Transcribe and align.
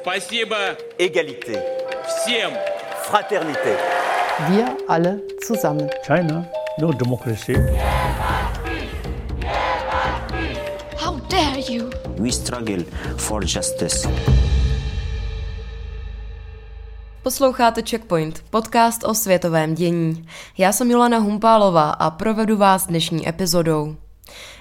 Спасибо 0.00 0.56
égalité, 0.98 1.58
всем. 2.06 2.50
fraternité. 3.10 3.76
Wir 4.50 4.66
alle 4.88 5.20
zusammen. 5.46 5.88
China, 6.06 6.44
no 6.78 6.92
democracy. 6.92 7.54
How 10.96 11.18
dare 11.28 11.60
you? 11.68 11.90
We 12.18 12.30
struggle 12.30 12.84
for 13.16 13.42
justice. 13.42 14.08
Posloucháte 17.22 17.82
Checkpoint, 17.82 18.44
podcast 18.50 19.04
o 19.04 19.14
světovém 19.14 19.74
dění. 19.74 20.26
Já 20.58 20.72
jsem 20.72 20.88
Milana 20.88 21.18
Humpálová 21.18 21.90
a 21.90 22.10
provedu 22.10 22.56
vás 22.56 22.86
dnešní 22.86 23.28
epizodou. 23.28 23.96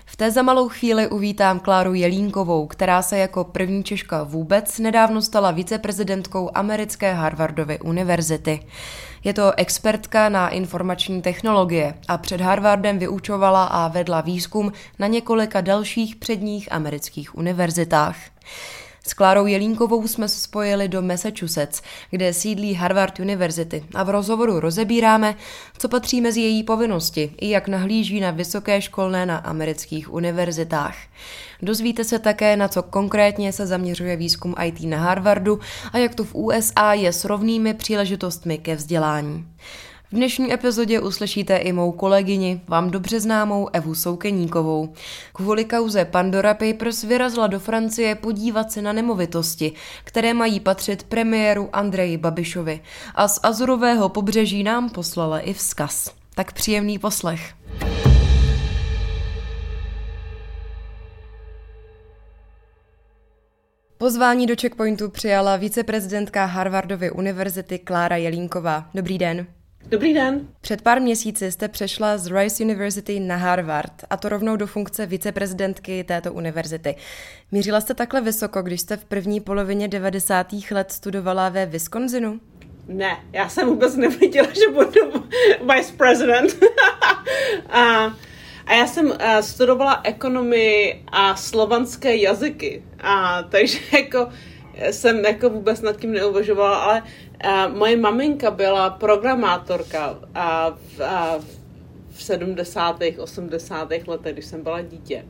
V 0.07 0.17
té 0.17 0.31
za 0.31 0.43
malou 0.43 0.69
chvíli 0.69 1.09
uvítám 1.09 1.61
Kláru 1.61 1.95
Jelínkovou, 1.95 2.67
která 2.67 3.03
se 3.03 3.19
jako 3.19 3.45
první 3.45 3.85
Češka 3.85 4.23
vůbec 4.23 4.79
nedávno 4.79 5.23
stala 5.23 5.51
viceprezidentkou 5.51 6.51
americké 6.55 7.13
Harvardovy 7.13 7.79
univerzity. 7.79 8.61
Je 9.25 9.33
to 9.33 9.53
expertka 9.57 10.29
na 10.29 10.49
informační 10.49 11.23
technologie 11.23 11.95
a 12.09 12.19
před 12.19 12.41
Harvardem 12.41 12.99
vyučovala 12.99 13.65
a 13.65 13.89
vedla 13.89 14.21
výzkum 14.21 14.73
na 14.99 15.07
několika 15.07 15.61
dalších 15.61 16.17
předních 16.17 16.73
amerických 16.73 17.39
univerzitách. 17.39 18.17
S 19.07 19.15
Klárou 19.15 19.47
Jelínkovou 19.47 20.09
jsme 20.09 20.29
se 20.29 20.41
spojili 20.41 20.89
do 20.89 21.03
Massachusetts, 21.03 21.83
kde 22.11 22.33
sídlí 22.33 22.75
Harvard 22.75 23.21
University 23.21 23.85
a 23.95 24.03
v 24.03 24.11
rozhovoru 24.11 24.61
rozebíráme, 24.61 25.37
co 25.79 25.89
patří 25.89 26.21
mezi 26.21 26.41
její 26.41 26.63
povinnosti 26.63 27.35
i 27.41 27.51
jak 27.51 27.69
nahlíží 27.69 28.21
na 28.21 28.31
vysoké 28.31 28.83
školné 28.83 29.27
na 29.27 29.37
amerických 29.37 30.13
univerzitách. 30.13 30.97
Dozvíte 31.63 32.05
se 32.05 32.19
také, 32.19 32.57
na 32.57 32.69
co 32.69 32.83
konkrétně 32.83 33.53
se 33.53 33.67
zaměřuje 33.67 34.17
výzkum 34.17 34.55
IT 34.65 34.81
na 34.81 34.99
Harvardu 34.99 35.61
a 35.93 35.99
jak 35.99 36.15
to 36.15 36.25
v 36.25 36.35
USA 36.35 36.93
je 36.93 37.13
s 37.13 37.25
rovnými 37.25 37.75
příležitostmi 37.75 38.59
ke 38.59 38.77
vzdělání. 38.77 39.47
V 40.15 40.17
dnešní 40.17 40.53
epizodě 40.53 41.01
uslyšíte 41.01 41.57
i 41.57 41.73
mou 41.73 41.93
kolegyni, 41.93 42.61
vám 42.69 42.91
dobře 42.91 43.21
známou 43.21 43.69
Evu 43.73 43.95
Soukeníkovou. 43.95 44.95
Kvůli 45.33 45.65
kauze 45.65 46.05
Pandora 46.05 46.55
Papers 46.55 47.05
vyrazila 47.05 47.47
do 47.47 47.61
Francie 47.61 48.15
podívat 48.15 48.73
se 48.73 48.83
na 48.83 48.93
nemovitosti, 48.93 49.73
které 50.05 50.35
mají 50.35 50.61
patřit 50.61 51.03
premiéru 51.03 51.69
Andreji 51.73 52.17
Babišovi. 52.17 52.81
A 53.15 53.29
z 53.29 53.41
Azurového 53.43 54.09
pobřeží 54.09 54.63
nám 54.63 54.91
poslala 54.91 55.41
i 55.41 55.53
vzkaz. 55.53 56.15
Tak 56.35 56.53
příjemný 56.53 56.99
poslech. 56.99 57.55
Pozvání 63.99 64.47
do 64.47 64.55
checkpointu 64.61 65.09
přijala 65.09 65.57
viceprezidentka 65.57 66.45
Harvardovy 66.45 67.11
univerzity 67.11 67.79
Klára 67.79 68.17
Jelínková. 68.17 68.91
Dobrý 68.95 69.19
den. 69.19 69.47
Dobrý 69.89 70.15
den. 70.15 70.49
Před 70.61 70.83
pár 70.83 71.01
měsíci 71.01 71.53
jste 71.53 71.69
přešla 71.69 72.19
z 72.19 72.33
Rice 72.33 72.65
University 72.65 73.21
na 73.21 73.37
Harvard, 73.37 73.93
a 74.11 74.17
to 74.17 74.29
rovnou 74.29 74.57
do 74.57 74.67
funkce 74.67 75.07
viceprezidentky 75.07 76.05
této 76.05 76.33
univerzity. 76.33 76.97
Mířila 77.53 77.81
jste 77.81 77.95
takhle 77.95 78.21
vysoko, 78.21 78.63
když 78.63 78.81
jste 78.81 78.97
v 78.97 79.05
první 79.05 79.41
polovině 79.41 79.89
90. 79.89 80.55
let 80.71 80.93
studovala 80.93 81.49
ve 81.49 81.67
Wisconsinu? 81.67 82.41
Ne, 82.89 83.17
já 83.33 83.49
jsem 83.49 83.69
vůbec 83.69 83.97
nevěděla, 83.97 84.49
že 84.53 84.73
budu 84.73 85.25
vice 85.75 85.93
president. 85.97 86.57
a, 87.69 88.05
a 88.67 88.75
já 88.75 88.87
jsem 88.87 89.07
uh, 89.07 89.17
studovala 89.41 90.01
ekonomii 90.05 91.05
a 91.13 91.37
slovanské 91.37 92.17
jazyky. 92.17 92.83
A 93.01 93.43
takže 93.43 93.79
jako 93.93 94.29
jsem 94.91 95.25
jako 95.25 95.51
vůbec 95.51 95.81
nad 95.81 95.97
tím 95.97 96.13
neuvažovala, 96.13 96.79
ale 96.79 97.03
uh, 97.03 97.77
moje 97.77 97.97
maminka 97.97 98.51
byla 98.51 98.91
programátorka 98.91 100.19
a 100.35 100.71
v, 100.71 101.01
a 101.01 101.39
v 102.11 102.23
70. 102.23 103.01
80. 103.19 103.89
letech, 104.07 104.33
když 104.33 104.45
jsem 104.45 104.63
byla 104.63 104.83
dítě. 104.83 105.25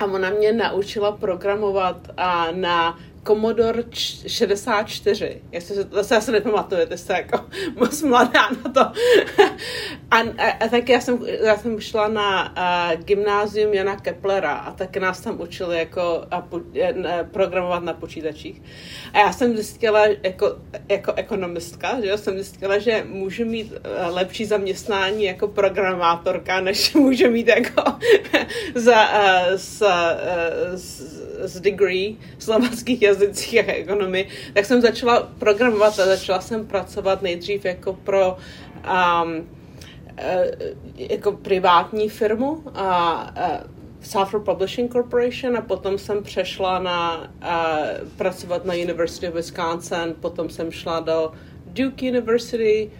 A 0.00 0.04
ona 0.04 0.30
mě 0.30 0.52
naučila 0.52 1.12
programovat 1.12 2.10
a 2.16 2.48
na 2.52 2.98
Commodore 3.26 3.84
64. 4.26 5.42
Jestli 5.52 5.74
se, 5.74 5.88
zase 5.90 6.20
se 6.20 6.32
nepamatuju, 6.32 6.86
to 6.86 6.96
jste 6.96 7.12
jako 7.12 7.44
moc 7.76 8.02
mladá 8.02 8.48
na 8.64 8.72
to. 8.72 8.80
a, 10.10 10.18
a, 10.18 10.50
a 10.60 10.68
tak 10.68 10.88
já 10.88 11.00
jsem, 11.00 11.18
já 11.44 11.56
jsem 11.56 11.80
šla 11.80 12.08
na 12.08 12.54
uh, 12.94 13.00
gymnázium 13.02 13.74
Jana 13.74 13.96
Keplera 13.96 14.52
a 14.52 14.72
taky 14.72 15.00
nás 15.00 15.20
tam 15.20 15.40
učili 15.40 15.78
jako 15.78 16.26
a, 16.30 16.36
a, 16.36 16.48
programovat 17.24 17.84
na 17.84 17.92
počítačích. 17.92 18.62
A 19.12 19.18
já 19.18 19.32
jsem 19.32 19.54
zjistila 19.54 20.06
jako, 20.22 20.56
jako 20.88 21.12
ekonomistka, 21.12 22.00
že 22.00 22.18
jsem 22.18 22.34
zjistila, 22.34 22.78
že 22.78 23.04
můžu 23.08 23.44
mít 23.44 23.72
lepší 24.10 24.44
zaměstnání 24.44 25.24
jako 25.24 25.48
programátorka, 25.48 26.60
než 26.60 26.94
můžu 26.94 27.30
mít 27.30 27.48
jako 27.48 27.82
za, 28.74 29.08
uh, 29.08 29.54
s, 29.56 29.82
uh, 29.82 29.88
s, 30.74 31.24
s 31.48 31.60
degree 31.60 32.16
slovanských 32.38 33.02
jazycích 33.02 33.68
a 33.68 33.72
ekonomii, 33.72 34.28
tak 34.54 34.64
jsem 34.64 34.80
začala 34.80 35.20
programovat 35.38 35.98
a 35.98 36.06
začala 36.06 36.40
jsem 36.40 36.66
pracovat 36.66 37.22
nejdřív 37.22 37.64
jako 37.64 37.92
pro 37.92 38.36
um, 39.24 39.48
jako 40.96 41.32
privátní 41.32 42.08
firmu 42.08 42.62
a 42.74 43.34
Software 44.00 44.42
Publishing 44.42 44.92
Corporation 44.92 45.56
a 45.56 45.60
potom 45.60 45.98
jsem 45.98 46.22
přešla 46.22 46.78
na 46.78 47.18
uh, 47.18 48.08
pracovat 48.16 48.64
na 48.64 48.74
University 48.74 49.28
of 49.28 49.34
Wisconsin, 49.34 50.14
potom 50.20 50.50
jsem 50.50 50.70
šla 50.70 51.00
do 51.00 51.32
Duke 51.66 52.08
University 52.08 52.90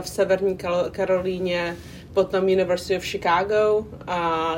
v 0.00 0.08
severní 0.08 0.58
Karolíně, 0.90 1.76
potom 2.14 2.44
University 2.44 2.96
of 2.96 3.04
Chicago 3.04 3.86
a 4.06 4.56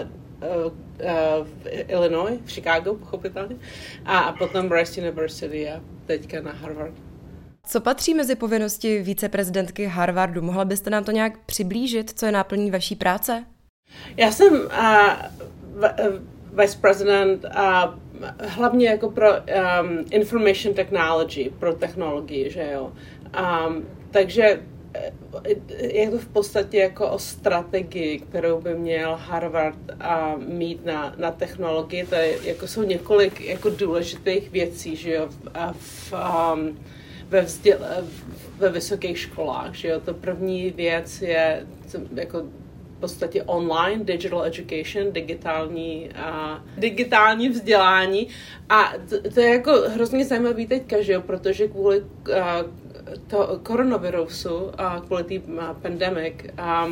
v 1.43 1.67
Illinois, 1.67 2.41
v 2.45 2.53
Chicago, 2.53 2.95
pochopitelně, 2.95 3.57
a, 4.05 4.19
a 4.19 4.33
potom 4.33 4.73
Rice 4.73 5.01
University 5.01 5.71
a 5.71 5.81
teďka 6.07 6.41
na 6.41 6.53
Harvard. 6.53 6.95
Co 7.67 7.81
patří 7.81 8.15
mezi 8.15 8.35
povinnosti 8.35 9.03
viceprezidentky 9.03 9.87
Harvardu? 9.87 10.43
Mohla 10.43 10.65
byste 10.65 10.91
nám 10.91 11.05
to 11.05 11.13
nějak 11.13 11.39
přiblížit, 11.47 12.19
co 12.19 12.27
je 12.27 12.33
náplní 12.33 12.71
vaší 12.71 12.97
práce? 12.97 13.45
Já 14.17 14.33
jsem 14.33 14.53
uh, 14.53 14.69
vice 16.61 16.79
president 16.81 17.45
uh, 17.45 17.95
hlavně 18.49 18.89
jako 18.89 19.11
pro 19.11 19.29
um, 19.33 20.05
information 20.11 20.75
technology, 20.75 21.53
pro 21.59 21.73
technologii, 21.73 22.51
že 22.51 22.71
jo. 22.73 22.93
Um, 23.67 23.87
takže 24.11 24.63
je 25.79 26.11
to 26.11 26.19
v 26.19 26.29
podstatě 26.29 26.79
jako 26.79 27.09
o 27.09 27.19
strategii, 27.19 28.19
kterou 28.19 28.61
by 28.61 28.75
měl 28.75 29.19
Harvard 29.21 29.79
a 30.01 30.35
mít 30.37 30.85
na, 30.85 31.15
na 31.19 31.31
technologii. 31.31 32.07
To 32.07 32.15
je, 32.15 32.39
jako 32.45 32.67
jsou 32.67 32.83
několik 32.83 33.41
jako 33.41 33.71
důležitých 33.71 34.51
věcí, 34.51 34.97
že 34.97 35.15
jo, 35.15 35.29
a 35.55 35.73
v, 35.79 36.13
um, 36.13 36.79
ve, 37.29 37.43
vzděl, 37.43 37.79
ve 38.59 38.69
vysokých 38.69 39.19
školách, 39.19 39.75
že 39.75 39.89
jo. 39.89 40.00
To 40.00 40.15
první 40.15 40.71
věc 40.71 41.23
je 41.23 41.67
jako 42.15 42.43
v 42.97 43.00
podstatě 43.00 43.43
online, 43.43 44.05
digital 44.05 44.45
education, 44.45 45.12
digitální, 45.12 46.11
a 46.11 46.62
digitální 46.79 47.49
vzdělání. 47.49 48.29
A 48.69 48.93
to, 49.09 49.31
to 49.31 49.41
je 49.41 49.49
jako 49.49 49.73
hrozně 49.73 50.25
zajímavý 50.25 50.67
teďka, 50.67 51.03
že 51.03 51.12
jo, 51.12 51.21
protože 51.21 51.69
kvůli 51.69 52.03
to 53.26 53.61
koronavirusu 53.62 54.70
a 54.79 55.00
kvůli 55.00 55.25
té 55.25 55.35
pandemik 55.82 56.55
a 56.59 56.88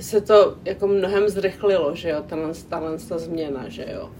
se 0.00 0.20
to 0.20 0.56
jako 0.64 0.86
mnohem 0.86 1.28
zrychlilo, 1.28 1.94
že 1.94 2.08
jo, 2.08 2.22
tenhle, 2.26 2.54
tenhle 2.68 2.98
ta 2.98 3.18
změna, 3.18 3.68
že 3.68 3.86
jo. 3.92 4.10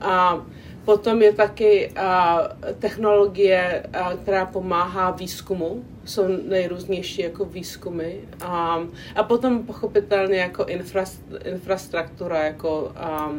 A 0.00 0.42
potom 0.84 1.22
je 1.22 1.32
taky 1.32 1.90
a, 1.90 2.38
technologie, 2.78 3.82
a, 3.92 4.16
která 4.16 4.46
pomáhá 4.46 5.10
výzkumu, 5.10 5.84
jsou 6.04 6.22
nejrůznější 6.48 7.22
jako 7.22 7.44
výzkumy. 7.44 8.12
A, 8.40 8.80
a 9.16 9.22
potom 9.22 9.66
pochopitelně 9.66 10.38
jako 10.38 10.64
infra, 10.64 11.04
infrastruktura, 11.44 12.44
jako 12.44 12.92
a, 12.96 13.32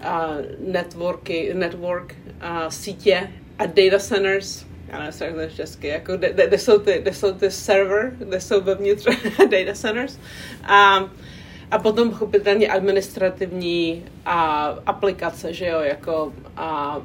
a 0.00 0.34
networky, 0.66 1.54
network, 1.54 2.14
a 2.40 2.70
sítě 2.70 3.30
a 3.58 3.66
data 3.66 3.98
centers, 3.98 4.66
já 4.88 4.98
nevím, 4.98 5.40
jak 5.40 5.50
to 5.50 5.56
česky, 5.56 5.86
jako 5.86 6.16
kde, 6.16 6.32
kde, 6.32 6.58
jsou 6.58 6.78
ty, 6.78 6.98
kde 6.98 7.14
jsou 7.14 7.32
ty 7.32 7.50
server, 7.50 8.12
kde 8.18 8.40
jsou 8.40 8.60
vevnitř 8.60 9.04
data 9.50 9.72
centers. 9.74 10.18
A, 10.64 11.10
a 11.70 11.78
potom 11.78 12.10
pochopitelně 12.10 12.68
administrativní 12.68 14.04
a 14.26 14.66
aplikace, 14.86 15.52
že 15.52 15.66
jo, 15.66 15.80
jako 15.80 16.32
a 16.56 17.00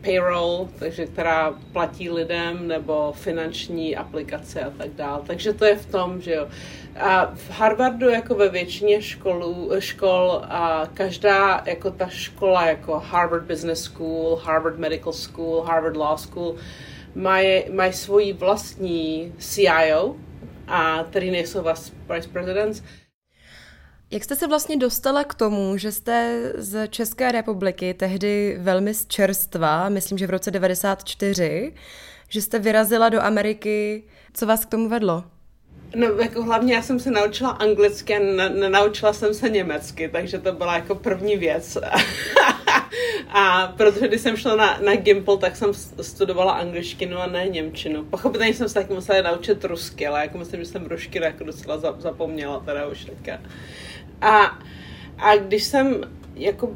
payroll, 0.00 0.68
takže 0.78 1.06
která 1.06 1.54
platí 1.72 2.10
lidem, 2.10 2.68
nebo 2.68 3.12
finanční 3.16 3.96
aplikace 3.96 4.60
a 4.60 4.70
tak 4.70 4.90
dále. 4.90 5.22
Takže 5.26 5.52
to 5.52 5.64
je 5.64 5.76
v 5.76 5.86
tom, 5.86 6.20
že 6.20 6.34
jo. 6.34 6.48
A 6.96 7.32
v 7.34 7.50
Harvardu, 7.50 8.08
jako 8.08 8.34
ve 8.34 8.48
většině 8.48 9.02
školů, 9.02 9.70
škol, 9.78 10.42
a 10.44 10.88
každá 10.94 11.62
jako 11.66 11.90
ta 11.90 12.06
škola, 12.06 12.66
jako 12.66 12.98
Harvard 12.98 13.44
Business 13.44 13.82
School, 13.82 14.40
Harvard 14.44 14.78
Medical 14.78 15.12
School, 15.12 15.62
Harvard 15.62 15.96
Law 15.96 16.18
School, 16.18 16.56
mají, 17.14 17.64
mají 17.72 17.92
svoji 17.92 18.32
vlastní 18.32 19.32
CIO, 19.38 20.16
a 20.70 21.04
který 21.10 21.30
nejsou 21.30 21.64
vice 22.14 22.28
presidents. 22.32 22.82
Jak 24.10 24.24
jste 24.24 24.36
se 24.36 24.46
vlastně 24.46 24.76
dostala 24.76 25.24
k 25.24 25.34
tomu, 25.34 25.76
že 25.76 25.92
jste 25.92 26.42
z 26.54 26.88
České 26.88 27.32
republiky, 27.32 27.94
tehdy 27.94 28.56
velmi 28.60 28.94
z 28.94 29.06
čerstva, 29.06 29.88
myslím, 29.88 30.18
že 30.18 30.26
v 30.26 30.30
roce 30.30 30.50
94, 30.50 31.74
že 32.28 32.42
jste 32.42 32.58
vyrazila 32.58 33.08
do 33.08 33.20
Ameriky. 33.22 34.04
Co 34.34 34.46
vás 34.46 34.64
k 34.64 34.68
tomu 34.68 34.88
vedlo? 34.88 35.24
No, 35.94 36.06
jako 36.06 36.42
hlavně 36.42 36.74
já 36.74 36.82
jsem 36.82 37.00
se 37.00 37.10
naučila 37.10 37.50
anglicky 37.50 38.16
a 38.16 38.48
nenaučila 38.48 39.12
jsem 39.12 39.34
se 39.34 39.48
německy, 39.48 40.08
takže 40.08 40.38
to 40.38 40.52
byla 40.52 40.74
jako 40.74 40.94
první 40.94 41.36
věc. 41.36 41.78
a 43.28 43.74
protože 43.76 44.08
když 44.08 44.20
jsem 44.20 44.36
šla 44.36 44.56
na, 44.56 44.78
na 44.84 44.96
Gimple, 44.96 45.38
tak 45.38 45.56
jsem 45.56 45.74
studovala 46.00 46.52
angličtinu 46.52 47.18
a 47.18 47.26
ne 47.26 47.48
němčinu. 47.48 48.04
Pochopitelně 48.04 48.54
jsem 48.54 48.68
se 48.68 48.74
taky 48.74 48.94
musela 48.94 49.22
naučit 49.22 49.64
rusky, 49.64 50.06
ale 50.06 50.20
jako 50.20 50.38
myslím, 50.38 50.60
že 50.60 50.66
jsem 50.66 50.86
rušky 50.86 51.18
jako 51.22 51.44
docela 51.44 51.80
zapomněla 51.98 52.60
teda 52.60 52.86
už 52.86 53.04
teďka. 53.04 53.40
A, 54.20 54.58
a 55.18 55.36
když 55.36 55.64
jsem 55.64 56.00
jako 56.40 56.70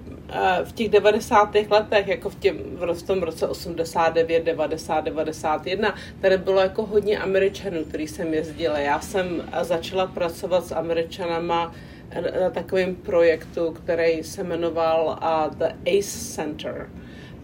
v 0.65 0.73
těch 0.73 0.89
90. 0.89 1.55
letech, 1.71 2.09
jako 2.09 2.31
v, 2.31 2.35
těm, 2.35 2.59
v 2.93 3.03
tom 3.03 3.23
roce 3.23 3.49
89, 3.49 4.45
90, 4.45 5.01
91, 5.01 5.95
tady 6.21 6.39
bylo 6.39 6.61
jako 6.61 6.87
hodně 6.87 7.19
Američanů, 7.19 7.85
který 7.85 8.09
jsem 8.09 8.35
jezdila. 8.35 8.79
Já 8.79 9.01
jsem 9.01 9.43
začala 9.63 10.07
pracovat 10.07 10.67
s 10.67 10.73
Američanama 10.73 11.75
na 12.41 12.51
takovém 12.51 12.95
projektu, 12.95 13.73
který 13.73 14.23
se 14.23 14.45
jmenoval 14.45 15.19
uh, 15.23 15.59
The 15.59 15.99
ACE 15.99 16.35
Center. 16.35 16.91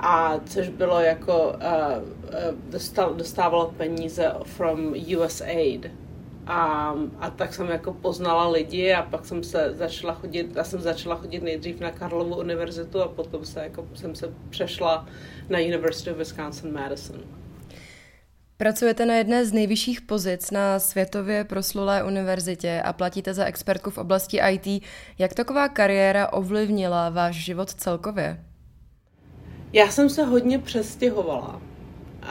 A 0.00 0.40
což 0.46 0.68
bylo 0.68 1.00
jako, 1.00 1.48
uh, 1.48 2.04
dostal, 2.70 3.14
dostávalo 3.14 3.74
peníze 3.76 4.32
from 4.44 4.94
USAID 5.18 5.90
a, 6.46 6.94
a 7.18 7.30
tak 7.30 7.54
jsem 7.54 7.68
jako 7.68 7.92
poznala 7.92 8.48
lidi 8.48 8.92
a 8.92 9.02
pak 9.02 9.26
jsem 9.26 9.44
se 9.44 9.72
začala 9.74 10.14
chodit, 10.14 10.56
já 10.56 10.64
jsem 10.64 10.80
začala 10.80 11.16
chodit 11.16 11.42
nejdřív 11.42 11.80
na 11.80 11.90
Karlovu 11.90 12.36
univerzitu 12.36 13.02
a 13.02 13.08
potom 13.08 13.44
se, 13.44 13.60
jako, 13.60 13.86
jsem 13.94 14.14
se 14.14 14.34
přešla 14.50 15.06
na 15.48 15.58
University 15.58 16.10
of 16.10 16.18
Wisconsin-Madison. 16.18 17.20
Pracujete 18.56 19.06
na 19.06 19.14
jedné 19.14 19.46
z 19.46 19.52
nejvyšších 19.52 20.00
pozic 20.00 20.50
na 20.50 20.78
světově 20.78 21.44
proslulé 21.44 22.04
univerzitě 22.04 22.82
a 22.84 22.92
platíte 22.92 23.34
za 23.34 23.44
expertku 23.44 23.90
v 23.90 23.98
oblasti 23.98 24.40
IT. 24.50 24.82
Jak 25.18 25.34
taková 25.34 25.68
kariéra 25.68 26.32
ovlivnila 26.32 27.08
váš 27.08 27.36
život 27.36 27.70
celkově? 27.70 28.44
Já 29.72 29.88
jsem 29.88 30.08
se 30.08 30.24
hodně 30.24 30.58
přestěhovala. 30.58 31.60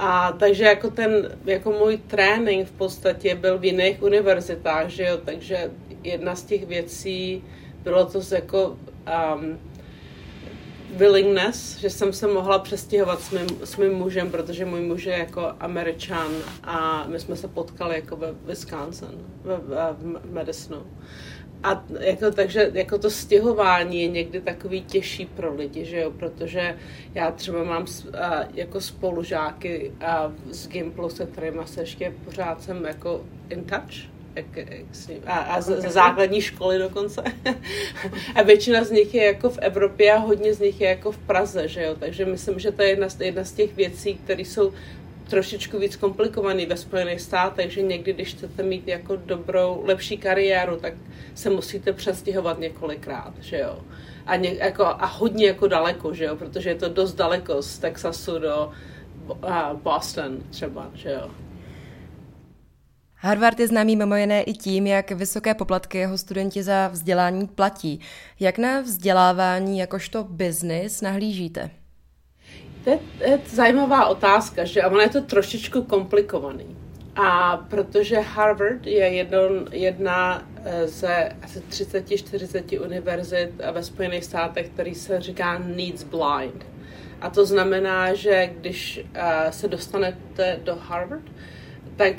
A 0.02 0.32
takže 0.32 0.64
jako 0.64 0.90
ten, 0.90 1.38
jako 1.46 1.72
můj 1.72 1.98
trénink 1.98 2.68
v 2.68 2.72
podstatě 2.72 3.36
byl 3.36 3.58
v 3.58 3.66
jiných 3.66 4.04
univerzitách, 4.04 4.90
že 4.90 5.04
jo, 5.04 5.18
takže 5.26 5.72
jedna 6.04 6.36
z 6.36 6.44
těch 6.44 6.66
věcí 6.66 7.44
bylo 7.84 8.06
to 8.06 8.22
jako 8.32 8.78
um, 9.36 9.60
willingness, 10.96 11.78
že 11.78 11.90
jsem 11.90 12.14
se 12.14 12.28
mohla 12.28 12.60
přestěhovat 12.60 13.22
s 13.22 13.32
mým, 13.32 13.48
s 13.64 13.78
mým 13.78 13.94
mužem, 13.94 14.32
protože 14.32 14.66
můj 14.66 14.82
muž 14.82 15.04
je 15.04 15.18
jako 15.18 15.52
američan 15.60 16.32
a 16.64 17.06
my 17.08 17.20
jsme 17.20 17.36
se 17.36 17.48
potkali 17.48 17.96
jako 17.96 18.16
ve 18.16 18.32
Wisconsin, 18.46 19.26
ve, 19.44 19.58
ve, 19.58 19.76
v 19.92 20.34
Madisonu. 20.34 20.84
A 21.64 21.84
jako, 22.00 22.32
takže 22.32 22.72
jako 22.74 22.98
to 22.98 23.10
stěhování 23.10 24.02
je 24.02 24.08
někdy 24.08 24.42
takový 24.42 24.82
těžší 24.82 25.26
pro 25.26 25.56
lidi, 25.56 25.86
že 25.86 26.00
jo, 26.00 26.12
protože 26.12 26.78
já 27.16 27.32
třeba 27.32 27.64
mám 27.64 27.86
a, 28.22 28.44
jako 28.54 28.82
spolužáky 28.82 29.92
a, 30.02 30.32
z 30.52 30.68
Gimplu, 30.68 31.10
se 31.10 31.26
kterými 31.26 31.60
se 31.66 31.82
ještě 31.82 32.14
pořád 32.26 32.64
jsem 32.64 32.86
jako 32.86 33.22
in 33.50 33.64
touch, 33.64 34.10
jak, 34.36 34.58
jak 34.58 34.68
a, 35.26 35.38
a 35.38 35.62
ze, 35.62 35.82
ze 35.82 35.90
základní 35.90 36.42
školy 36.42 36.78
dokonce. 36.78 37.24
a 38.36 38.42
většina 38.42 38.84
z 38.84 38.92
nich 38.92 39.14
je 39.14 39.26
jako 39.26 39.50
v 39.50 39.58
Evropě 39.58 40.14
a 40.14 40.18
hodně 40.18 40.54
z 40.54 40.60
nich 40.60 40.82
je 40.82 40.90
jako 40.90 41.12
v 41.12 41.18
Praze, 41.18 41.68
že 41.68 41.84
jo, 41.84 41.96
takže 42.00 42.26
myslím, 42.26 42.60
že 42.60 42.72
to 42.72 42.82
je 42.82 42.90
jedna, 42.90 43.08
jedna 43.20 43.44
z 43.44 43.52
těch 43.52 43.76
věcí, 43.76 44.16
které 44.16 44.42
jsou 44.42 44.74
trošičku 45.30 45.80
víc 45.80 45.96
komplikovaný 45.96 46.66
ve 46.66 46.78
Spojených 46.78 47.22
státech, 47.22 47.72
že 47.72 47.82
někdy, 47.82 48.14
když 48.14 48.34
chcete 48.34 48.64
mít 48.64 48.88
jako 48.88 49.16
dobrou, 49.16 49.82
lepší 49.86 50.18
kariéru, 50.18 50.78
tak 50.78 50.94
se 51.36 51.50
musíte 51.50 51.94
přestěhovat 51.94 52.60
několikrát, 52.60 53.34
že 53.40 53.60
jo. 53.60 53.80
A, 54.26 54.36
ně, 54.36 54.54
jako, 54.54 54.86
a 54.86 55.06
hodně 55.06 55.48
jako 55.48 55.68
daleko, 55.68 56.14
že 56.14 56.26
jo, 56.26 56.36
protože 56.36 56.70
je 56.70 56.76
to 56.76 56.90
dost 56.90 57.14
daleko 57.14 57.62
z 57.62 57.78
Texasu 57.78 58.40
do 58.40 58.72
a 59.42 59.74
Boston 59.74 60.38
třeba, 60.50 60.92
že 60.94 61.12
jo. 61.12 61.30
Harvard 63.16 63.60
je 63.60 63.68
známý 63.68 63.96
mimo 63.96 64.16
jiné 64.16 64.44
i 64.44 64.54
tím, 64.54 64.88
jak 64.88 65.12
vysoké 65.12 65.54
poplatky 65.54 65.98
jeho 65.98 66.18
studenti 66.18 66.64
za 66.64 66.88
vzdělání 66.88 67.48
platí. 67.48 68.00
Jak 68.40 68.58
na 68.58 68.82
vzdělávání 68.82 69.80
jakožto 69.80 70.24
biznis 70.24 71.02
nahlížíte? 71.02 71.79
To 72.84 72.90
je, 72.90 73.00
to 73.18 73.24
je 73.24 73.40
zajímavá 73.48 74.06
otázka, 74.06 74.66
že 74.66 74.82
a 74.82 74.88
ono 74.88 75.00
je 75.00 75.10
to 75.10 75.22
trošičku 75.22 75.84
komplikovaný. 75.84 76.76
A 77.16 77.58
protože 77.58 78.20
Harvard 78.20 78.88
je 78.88 79.06
jedno, 79.06 79.40
jedna 79.72 80.48
eh, 80.64 80.88
ze 80.88 81.30
asi 81.42 81.60
30-40 81.60 82.86
univerzit 82.86 83.50
ve 83.72 83.84
Spojených 83.84 84.26
státech, 84.26 84.70
který 84.70 84.96
se 84.96 85.22
říká 85.22 85.60
needs 85.60 86.04
blind. 86.04 86.66
A 87.22 87.30
to 87.30 87.46
znamená, 87.46 88.14
že 88.14 88.50
když 88.60 89.00
uh, 89.00 89.52
se 89.52 89.68
dostanete 89.68 90.60
do 90.64 90.76
Harvard, 90.76 91.24
tak 91.96 92.14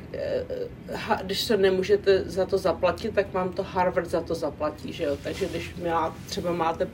uh, 0.92 1.20
když 1.22 1.40
se 1.40 1.56
nemůžete 1.56 2.22
za 2.24 2.46
to 2.46 2.58
zaplatit, 2.58 3.14
tak 3.14 3.32
vám 3.32 3.52
to 3.52 3.62
Harvard 3.62 4.10
za 4.10 4.20
to 4.20 4.34
zaplatí, 4.34 4.92
že 4.92 5.04
jo? 5.04 5.16
Takže 5.22 5.46
když 5.46 5.74
má, 5.74 6.16
třeba 6.26 6.52
máte 6.52 6.88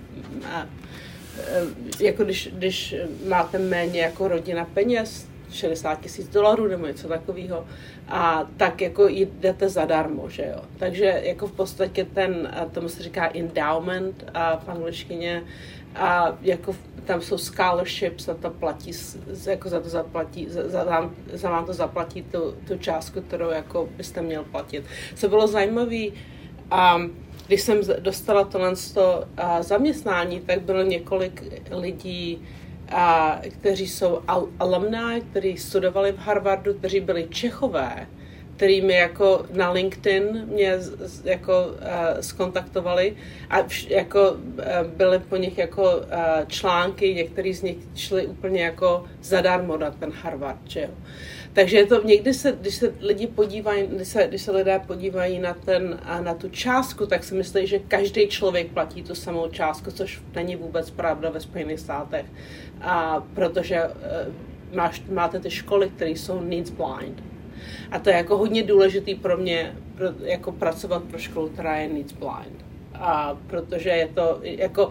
jako 2.00 2.24
když, 2.24 2.48
když 2.52 2.94
máte 3.28 3.58
méně 3.58 4.00
jako 4.00 4.28
rodina 4.28 4.64
peněz, 4.74 5.26
60 5.50 6.00
tisíc 6.00 6.28
dolarů 6.28 6.68
nebo 6.68 6.86
něco 6.86 7.08
takového, 7.08 7.66
a 8.08 8.46
tak 8.56 8.80
jako 8.80 9.08
jdete 9.08 9.68
zadarmo, 9.68 10.28
že 10.28 10.42
jo. 10.42 10.62
Takže 10.78 11.20
jako 11.24 11.46
v 11.46 11.52
podstatě 11.52 12.04
ten, 12.04 12.54
tomu 12.72 12.88
se 12.88 13.02
říká 13.02 13.30
endowment 13.34 14.24
a 14.34 14.56
v 14.56 14.68
angličtině, 14.68 15.42
a 15.94 16.38
jako 16.42 16.76
tam 17.04 17.20
jsou 17.20 17.38
scholarships 17.38 18.28
a 18.28 18.34
to 18.34 18.50
platí, 18.50 18.92
jako 19.46 19.68
za 19.68 19.80
to 19.80 19.88
zaplatí, 19.88 20.46
za, 20.48 20.68
za, 20.68 21.10
za 21.32 21.50
vám 21.50 21.66
to 21.66 21.72
zaplatí 21.72 22.22
tu, 22.22 22.54
tu 22.68 22.78
částku, 22.78 23.20
kterou 23.20 23.50
jako 23.50 23.88
byste 23.96 24.22
měl 24.22 24.44
platit. 24.44 24.84
Co 25.14 25.28
bylo 25.28 25.46
zajímavé, 25.46 26.06
um, 26.06 27.25
když 27.46 27.60
jsem 27.60 27.80
dostala 27.98 28.44
tohle 28.44 28.72
zaměstnání, 29.60 30.40
tak 30.40 30.60
bylo 30.60 30.82
několik 30.82 31.42
lidí, 31.70 32.42
kteří 33.50 33.88
jsou 33.88 34.16
al- 34.28 34.48
alumni, 34.58 35.22
kteří 35.30 35.56
studovali 35.56 36.12
v 36.12 36.18
Harvardu, 36.18 36.74
kteří 36.74 37.00
byli 37.00 37.28
Čechové, 37.30 38.06
kterými 38.56 38.94
jako 38.94 39.46
na 39.52 39.70
LinkedIn 39.70 40.46
mě 40.46 40.80
z, 40.80 41.24
jako 41.24 41.66
uh, 41.66 42.20
skontaktovali 42.20 43.16
a 43.50 43.62
vš, 43.62 43.86
jako 43.90 44.30
uh, 44.30 44.86
byly 44.96 45.18
po 45.18 45.36
nich 45.36 45.58
jako 45.58 45.96
uh, 45.96 46.02
články, 46.46 47.14
některý 47.14 47.54
z 47.54 47.62
nich 47.62 47.76
šli 47.94 48.26
úplně 48.26 48.62
jako 48.62 49.04
zadarmo 49.22 49.76
na 49.76 49.90
ten 49.90 50.12
Harvard, 50.22 50.58
že 50.66 50.80
jo. 50.80 50.88
Takže 51.56 51.76
je 51.76 51.86
to 51.86 52.04
někdy 52.04 52.34
se, 52.34 52.56
když 52.60 52.74
se 52.74 52.92
lidi 53.00 53.26
podívají, 53.26 53.86
když 53.86 54.08
se, 54.08 54.26
když 54.28 54.42
se 54.42 54.52
lidé 54.52 54.80
podívají 54.86 55.38
na, 55.38 55.54
ten, 55.54 56.00
na 56.20 56.34
tu 56.34 56.48
částku, 56.48 57.06
tak 57.06 57.24
si 57.24 57.34
myslí, 57.34 57.66
že 57.66 57.78
každý 57.78 58.28
člověk 58.28 58.72
platí 58.72 59.02
tu 59.02 59.14
samou 59.14 59.48
částku, 59.48 59.90
což 59.90 60.22
není 60.34 60.56
vůbec 60.56 60.90
pravda 60.90 61.30
ve 61.30 61.40
Spojených 61.40 61.80
státech. 61.80 62.26
A 62.80 63.24
protože 63.34 63.82
uh, 63.84 64.76
máš, 64.76 65.02
máte 65.12 65.40
ty 65.40 65.50
školy, 65.50 65.88
které 65.88 66.10
jsou 66.10 66.40
needs 66.40 66.70
blind. 66.70 67.22
A 67.90 67.98
to 67.98 68.10
je 68.10 68.16
jako 68.16 68.36
hodně 68.36 68.62
důležitý 68.62 69.14
pro 69.14 69.36
mě, 69.36 69.76
pro, 69.94 70.06
jako 70.20 70.52
pracovat 70.52 71.04
pro 71.04 71.18
školu, 71.18 71.48
která 71.48 71.76
je 71.76 71.88
needs 71.88 72.12
blind. 72.12 72.64
A 72.94 73.38
protože 73.46 73.90
je 73.90 74.08
to 74.14 74.40
jako 74.42 74.90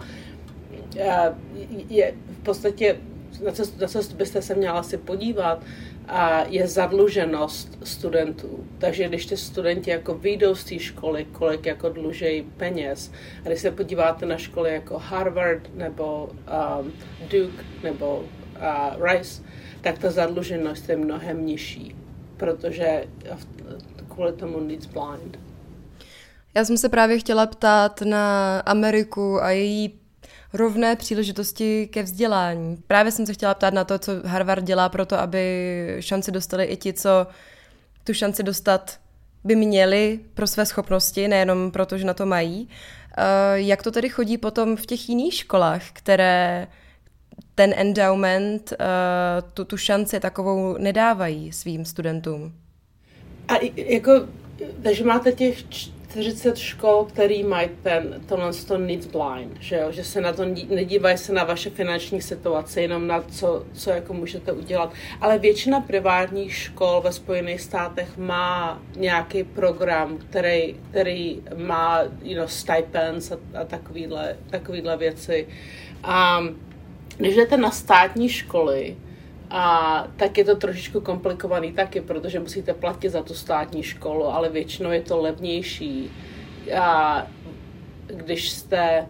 je 1.88 2.14
v 2.40 2.42
podstatě 2.42 2.96
na 3.44 3.52
co, 3.52 3.62
na 3.80 3.88
co 3.88 4.14
byste 4.14 4.42
se 4.42 4.54
měla 4.54 4.82
si 4.82 4.96
podívat, 4.96 5.62
a 6.08 6.44
je 6.48 6.68
zadluženost 6.68 7.78
studentů. 7.84 8.64
Takže 8.78 9.08
když 9.08 9.26
ty 9.26 9.36
studenti 9.36 9.90
jako 9.90 10.14
vyjdou 10.14 10.54
z 10.54 10.64
té 10.64 10.78
školy, 10.78 11.26
kolik 11.32 11.66
jako 11.66 11.88
dlužejí 11.88 12.42
peněz, 12.42 13.12
a 13.44 13.48
když 13.48 13.60
se 13.60 13.70
podíváte 13.70 14.26
na 14.26 14.36
školy 14.36 14.72
jako 14.72 14.98
Harvard 14.98 15.74
nebo 15.74 16.30
um, 16.80 16.92
Duke 17.20 17.64
nebo 17.82 18.16
uh, 18.18 19.06
Rice, 19.06 19.42
tak 19.80 19.98
ta 19.98 20.10
zadluženost 20.10 20.88
je 20.88 20.96
mnohem 20.96 21.46
nižší, 21.46 21.96
protože 22.36 23.04
kvůli 24.08 24.32
tomu 24.32 24.60
needs 24.60 24.86
blind. 24.86 25.38
Já 26.54 26.64
jsem 26.64 26.76
se 26.76 26.88
právě 26.88 27.18
chtěla 27.18 27.46
ptát 27.46 28.00
na 28.00 28.58
Ameriku 28.60 29.42
a 29.42 29.50
její 29.50 30.00
rovné 30.52 30.96
příležitosti 30.96 31.86
ke 31.86 32.02
vzdělání. 32.02 32.76
Právě 32.86 33.12
jsem 33.12 33.26
se 33.26 33.32
chtěla 33.32 33.54
ptát 33.54 33.74
na 33.74 33.84
to, 33.84 33.98
co 33.98 34.12
Harvard 34.24 34.64
dělá 34.64 34.88
pro 34.88 35.06
to, 35.06 35.18
aby 35.18 35.96
šanci 36.00 36.32
dostali 36.32 36.64
i 36.64 36.76
ti, 36.76 36.92
co 36.92 37.26
tu 38.04 38.14
šanci 38.14 38.42
dostat 38.42 39.00
by 39.44 39.56
měli 39.56 40.20
pro 40.34 40.46
své 40.46 40.66
schopnosti, 40.66 41.28
nejenom 41.28 41.70
proto, 41.70 41.98
že 41.98 42.04
na 42.04 42.14
to 42.14 42.26
mají. 42.26 42.68
Eh, 43.18 43.22
jak 43.54 43.82
to 43.82 43.90
tedy 43.90 44.08
chodí 44.08 44.38
potom 44.38 44.76
v 44.76 44.86
těch 44.86 45.08
jiných 45.08 45.34
školách, 45.34 45.82
které 45.92 46.66
ten 47.54 47.74
endowment, 47.76 48.72
eh, 48.72 48.76
tu, 49.54 49.64
tu 49.64 49.76
šanci 49.76 50.20
takovou 50.20 50.76
nedávají 50.78 51.52
svým 51.52 51.84
studentům? 51.84 52.52
A 53.48 53.54
jako, 53.74 54.12
takže 54.82 55.04
máte 55.04 55.32
těch 55.32 55.62
40 56.22 56.58
škol, 56.58 57.04
který 57.04 57.44
mají 57.44 57.68
ten, 57.82 58.22
tohle 58.28 58.52
to 58.52 58.78
needs 58.78 59.06
blind, 59.06 59.56
že, 59.60 59.76
jo? 59.76 59.92
že 59.92 60.04
se 60.04 60.20
na 60.20 60.32
to 60.32 60.44
nedívají 60.68 61.18
se 61.18 61.32
na 61.32 61.44
vaše 61.44 61.70
finanční 61.70 62.22
situace, 62.22 62.80
jenom 62.80 63.06
na 63.06 63.22
co, 63.22 63.64
co 63.72 63.90
jako 63.90 64.12
můžete 64.12 64.52
udělat. 64.52 64.92
Ale 65.20 65.38
většina 65.38 65.80
privátních 65.80 66.54
škol 66.54 67.00
ve 67.00 67.12
Spojených 67.12 67.60
státech 67.60 68.16
má 68.18 68.82
nějaký 68.96 69.44
program, 69.44 70.18
který, 70.18 70.76
který 70.90 71.42
má 71.56 72.02
you 72.22 72.36
know, 72.36 72.46
stipends 72.46 73.32
a, 73.32 73.36
a 73.60 73.64
takovýhle, 73.64 74.36
takovýhle 74.50 74.96
věci. 74.96 75.48
A 76.02 76.40
když 77.16 77.34
jdete 77.34 77.56
na 77.56 77.70
státní 77.70 78.28
školy, 78.28 78.96
a 79.50 80.06
tak 80.16 80.38
je 80.38 80.44
to 80.44 80.56
trošičku 80.56 81.00
komplikovaný 81.00 81.72
taky, 81.72 82.00
protože 82.00 82.40
musíte 82.40 82.74
platit 82.74 83.08
za 83.08 83.22
tu 83.22 83.34
státní 83.34 83.82
školu, 83.82 84.24
ale 84.26 84.48
většinou 84.48 84.90
je 84.90 85.00
to 85.00 85.20
levnější, 85.20 86.10
a 86.80 87.26
když 88.06 88.50
jste 88.50 89.06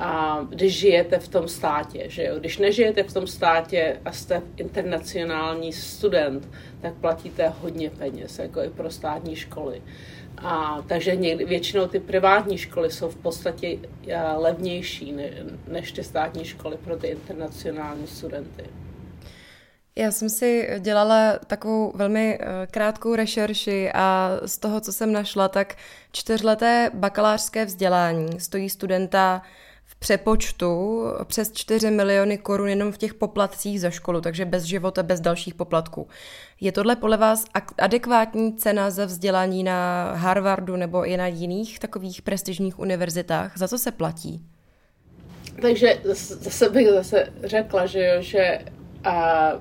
a 0.00 0.40
když 0.48 0.78
žijete 0.78 1.18
v 1.18 1.28
tom 1.28 1.48
státě, 1.48 2.04
že 2.08 2.24
jo? 2.24 2.38
Když 2.38 2.58
nežijete 2.58 3.02
v 3.02 3.12
tom 3.12 3.26
státě 3.26 4.00
a 4.04 4.12
jste 4.12 4.42
internacionální 4.56 5.72
student, 5.72 6.48
tak 6.80 6.94
platíte 6.94 7.48
hodně 7.48 7.90
peněz, 7.90 8.38
jako 8.38 8.62
i 8.62 8.70
pro 8.70 8.90
státní 8.90 9.36
školy. 9.36 9.82
A, 10.36 10.82
takže 10.86 11.16
někdy, 11.16 11.44
většinou 11.44 11.86
ty 11.86 12.00
privátní 12.00 12.58
školy 12.58 12.90
jsou 12.90 13.08
v 13.08 13.16
podstatě 13.16 13.78
levnější 14.36 15.12
ne, 15.12 15.30
než 15.68 15.92
ty 15.92 16.04
státní 16.04 16.44
školy 16.44 16.76
pro 16.84 16.96
ty 16.96 17.06
internacionální 17.06 18.06
studenty. 18.06 18.64
Já 19.98 20.10
jsem 20.10 20.28
si 20.28 20.68
dělala 20.78 21.38
takovou 21.46 21.92
velmi 21.94 22.38
eh, 22.40 22.66
krátkou 22.70 23.14
rešerši 23.14 23.90
a 23.94 24.30
z 24.46 24.58
toho, 24.58 24.80
co 24.80 24.92
jsem 24.92 25.12
našla, 25.12 25.48
tak 25.48 25.76
čtyřleté 26.12 26.90
bakalářské 26.94 27.64
vzdělání 27.64 28.40
stojí 28.40 28.70
studenta 28.70 29.42
v 29.84 29.96
přepočtu 29.96 31.02
přes 31.24 31.52
4 31.52 31.90
miliony 31.90 32.38
korun 32.38 32.68
jenom 32.68 32.92
v 32.92 32.98
těch 32.98 33.14
poplatcích 33.14 33.80
za 33.80 33.90
školu, 33.90 34.20
takže 34.20 34.44
bez 34.44 34.64
života, 34.64 35.02
bez 35.02 35.20
dalších 35.20 35.54
poplatků. 35.54 36.08
Je 36.60 36.72
tohle 36.72 36.96
podle 36.96 37.16
vás 37.16 37.44
adekvátní 37.78 38.56
cena 38.56 38.90
za 38.90 39.04
vzdělání 39.04 39.64
na 39.64 40.12
Harvardu 40.12 40.76
nebo 40.76 41.04
i 41.04 41.16
na 41.16 41.26
jiných 41.26 41.78
takových 41.78 42.22
prestižních 42.22 42.78
univerzitách? 42.78 43.58
Za 43.58 43.68
co 43.68 43.78
se 43.78 43.90
platí? 43.90 44.42
Takže 45.62 46.00
zase 46.22 46.68
bych 46.68 46.88
zase 46.88 47.32
řekla, 47.44 47.86
že 47.86 48.06
jo, 48.06 48.22
že 48.22 48.58
a 49.04 49.52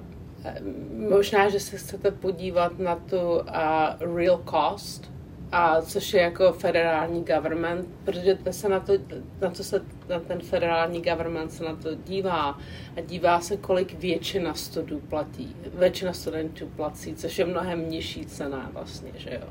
Možná, 1.09 1.49
že 1.49 1.59
se 1.59 1.77
chcete 1.77 2.11
podívat 2.11 2.79
na 2.79 2.95
tu 2.95 3.17
uh, 3.17 4.15
real 4.15 4.43
cost, 4.49 5.11
a 5.51 5.81
což 5.81 6.13
je 6.13 6.21
jako 6.21 6.53
federální 6.53 7.23
government, 7.23 7.87
protože 8.03 8.37
se 8.51 8.69
na 8.69 8.79
to, 8.79 8.93
na 9.41 9.49
to 9.49 9.63
se 9.63 9.81
na 10.09 10.19
ten 10.19 10.39
federální 10.39 11.01
government 11.01 11.51
se 11.51 11.63
na 11.63 11.75
to 11.75 11.95
dívá 11.95 12.59
a 12.97 13.01
dívá 13.01 13.39
se, 13.39 13.57
kolik 13.57 13.93
většina 13.93 14.53
studů 14.53 14.99
platí, 14.99 15.55
většina 15.73 16.13
studentů 16.13 16.67
platí, 16.75 17.15
což 17.15 17.39
je 17.39 17.45
mnohem 17.45 17.89
nižší 17.89 18.25
cena 18.25 18.69
vlastně, 18.73 19.11
že 19.17 19.29
jo. 19.33 19.47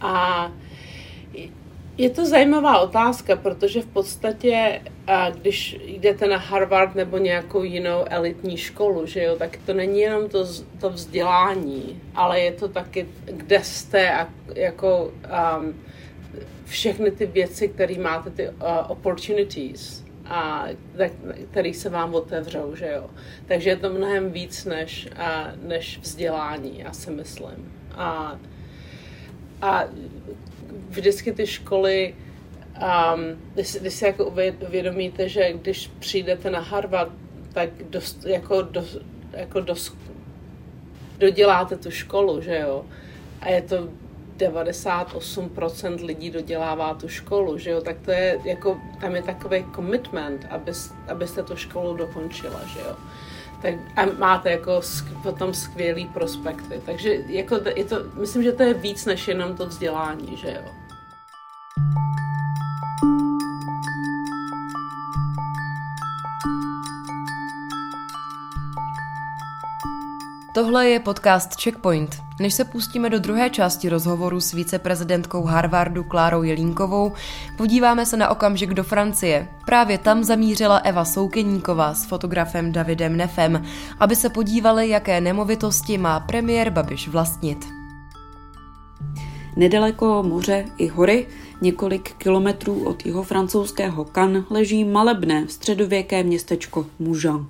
A 0.00 0.52
je 1.98 2.10
to 2.10 2.26
zajímavá 2.26 2.78
otázka, 2.78 3.36
protože 3.36 3.82
v 3.82 3.86
podstatě, 3.86 4.82
když 5.40 5.76
jdete 5.84 6.28
na 6.28 6.36
Harvard 6.36 6.94
nebo 6.94 7.18
nějakou 7.18 7.62
jinou 7.62 8.04
elitní 8.10 8.56
školu, 8.56 9.06
že 9.06 9.22
jo, 9.22 9.36
tak 9.36 9.56
to 9.66 9.74
není 9.74 10.00
jenom 10.00 10.28
to, 10.28 10.46
to 10.80 10.90
vzdělání, 10.90 12.00
ale 12.14 12.40
je 12.40 12.52
to 12.52 12.68
taky, 12.68 13.06
kde 13.24 13.64
jste 13.64 14.12
a 14.14 14.28
jako 14.54 15.12
um, 15.58 15.74
všechny 16.64 17.10
ty 17.10 17.26
věci, 17.26 17.68
které 17.68 17.98
máte, 17.98 18.30
ty 18.30 18.48
uh, 18.48 18.54
opportunities, 18.88 20.04
a 20.30 20.66
který 21.50 21.74
se 21.74 21.88
vám 21.88 22.14
otevřou, 22.14 22.76
že 22.76 22.92
jo. 22.94 23.10
Takže 23.46 23.70
je 23.70 23.76
to 23.76 23.90
mnohem 23.90 24.32
víc 24.32 24.64
než, 24.64 25.08
a, 25.16 25.46
než 25.62 25.98
vzdělání, 25.98 26.78
já 26.78 26.92
si 26.92 27.10
myslím. 27.10 27.72
A, 27.94 28.38
a 29.62 29.84
vždycky 30.90 31.32
ty 31.32 31.46
školy, 31.46 32.14
um, 32.76 33.36
když, 33.54 33.76
když 33.80 33.94
si 33.94 34.04
jako 34.04 34.24
uvědomíte, 34.66 35.28
že 35.28 35.52
když 35.52 35.90
přijdete 35.98 36.50
na 36.50 36.60
Harvard, 36.60 37.12
tak 37.52 37.70
dost, 37.90 38.26
jako, 38.26 38.62
dost, 38.62 38.96
jako 39.32 39.60
dost, 39.60 39.96
doděláte 41.18 41.76
tu 41.76 41.90
školu, 41.90 42.40
že 42.40 42.58
jo? 42.58 42.84
A 43.40 43.48
je 43.48 43.62
to 43.62 43.88
98% 44.36 46.04
lidí 46.04 46.30
dodělává 46.30 46.94
tu 46.94 47.08
školu, 47.08 47.58
že 47.58 47.70
jo? 47.70 47.80
Tak 47.80 47.96
to 48.04 48.10
je 48.10 48.38
jako, 48.44 48.78
tam 49.00 49.16
je 49.16 49.22
takový 49.22 49.64
commitment, 49.74 50.46
abys, 50.50 50.92
abyste 51.08 51.42
tu 51.42 51.56
školu 51.56 51.96
dokončila, 51.96 52.60
že 52.66 52.80
jo? 52.80 52.96
Tak, 53.62 53.74
a 53.96 54.06
máte 54.18 54.50
jako 54.50 54.80
potom 55.22 55.54
skvělý 55.54 56.06
prospekty. 56.06 56.82
Takže 56.86 57.14
jako 57.26 57.60
je 57.76 57.84
to, 57.84 57.96
myslím, 58.20 58.42
že 58.42 58.52
to 58.52 58.62
je 58.62 58.74
víc 58.74 59.06
než 59.06 59.28
jenom 59.28 59.56
to 59.56 59.66
vzdělání, 59.66 60.36
že 60.36 60.48
jo. 60.48 60.72
Tohle 70.60 70.88
je 70.88 71.00
podcast 71.00 71.62
Checkpoint. 71.62 72.22
Než 72.40 72.54
se 72.54 72.64
pustíme 72.64 73.10
do 73.10 73.18
druhé 73.18 73.50
části 73.50 73.88
rozhovoru 73.88 74.40
s 74.40 74.52
viceprezidentkou 74.52 75.42
Harvardu 75.42 76.04
Klárou 76.04 76.42
Jelínkovou, 76.42 77.12
podíváme 77.56 78.06
se 78.06 78.16
na 78.16 78.28
okamžik 78.28 78.74
do 78.74 78.84
Francie. 78.84 79.48
Právě 79.64 79.98
tam 79.98 80.24
zamířila 80.24 80.76
Eva 80.76 81.04
Soukeníková 81.04 81.94
s 81.94 82.04
fotografem 82.04 82.72
Davidem 82.72 83.16
Nefem, 83.16 83.64
aby 84.00 84.16
se 84.16 84.28
podívali, 84.28 84.88
jaké 84.88 85.20
nemovitosti 85.20 85.98
má 85.98 86.20
premiér 86.20 86.70
Babiš 86.70 87.08
vlastnit. 87.08 87.79
Nedaleko 89.56 90.22
moře 90.22 90.64
i 90.78 90.86
hory 90.86 91.26
Několik 91.62 92.12
kilometrů 92.12 92.84
od 92.84 93.06
jeho 93.06 93.22
francouzského 93.22 94.04
Kan 94.04 94.46
leží 94.50 94.84
malebné 94.84 95.48
středověké 95.48 96.22
městečko 96.22 96.86
Mougin. 96.98 97.46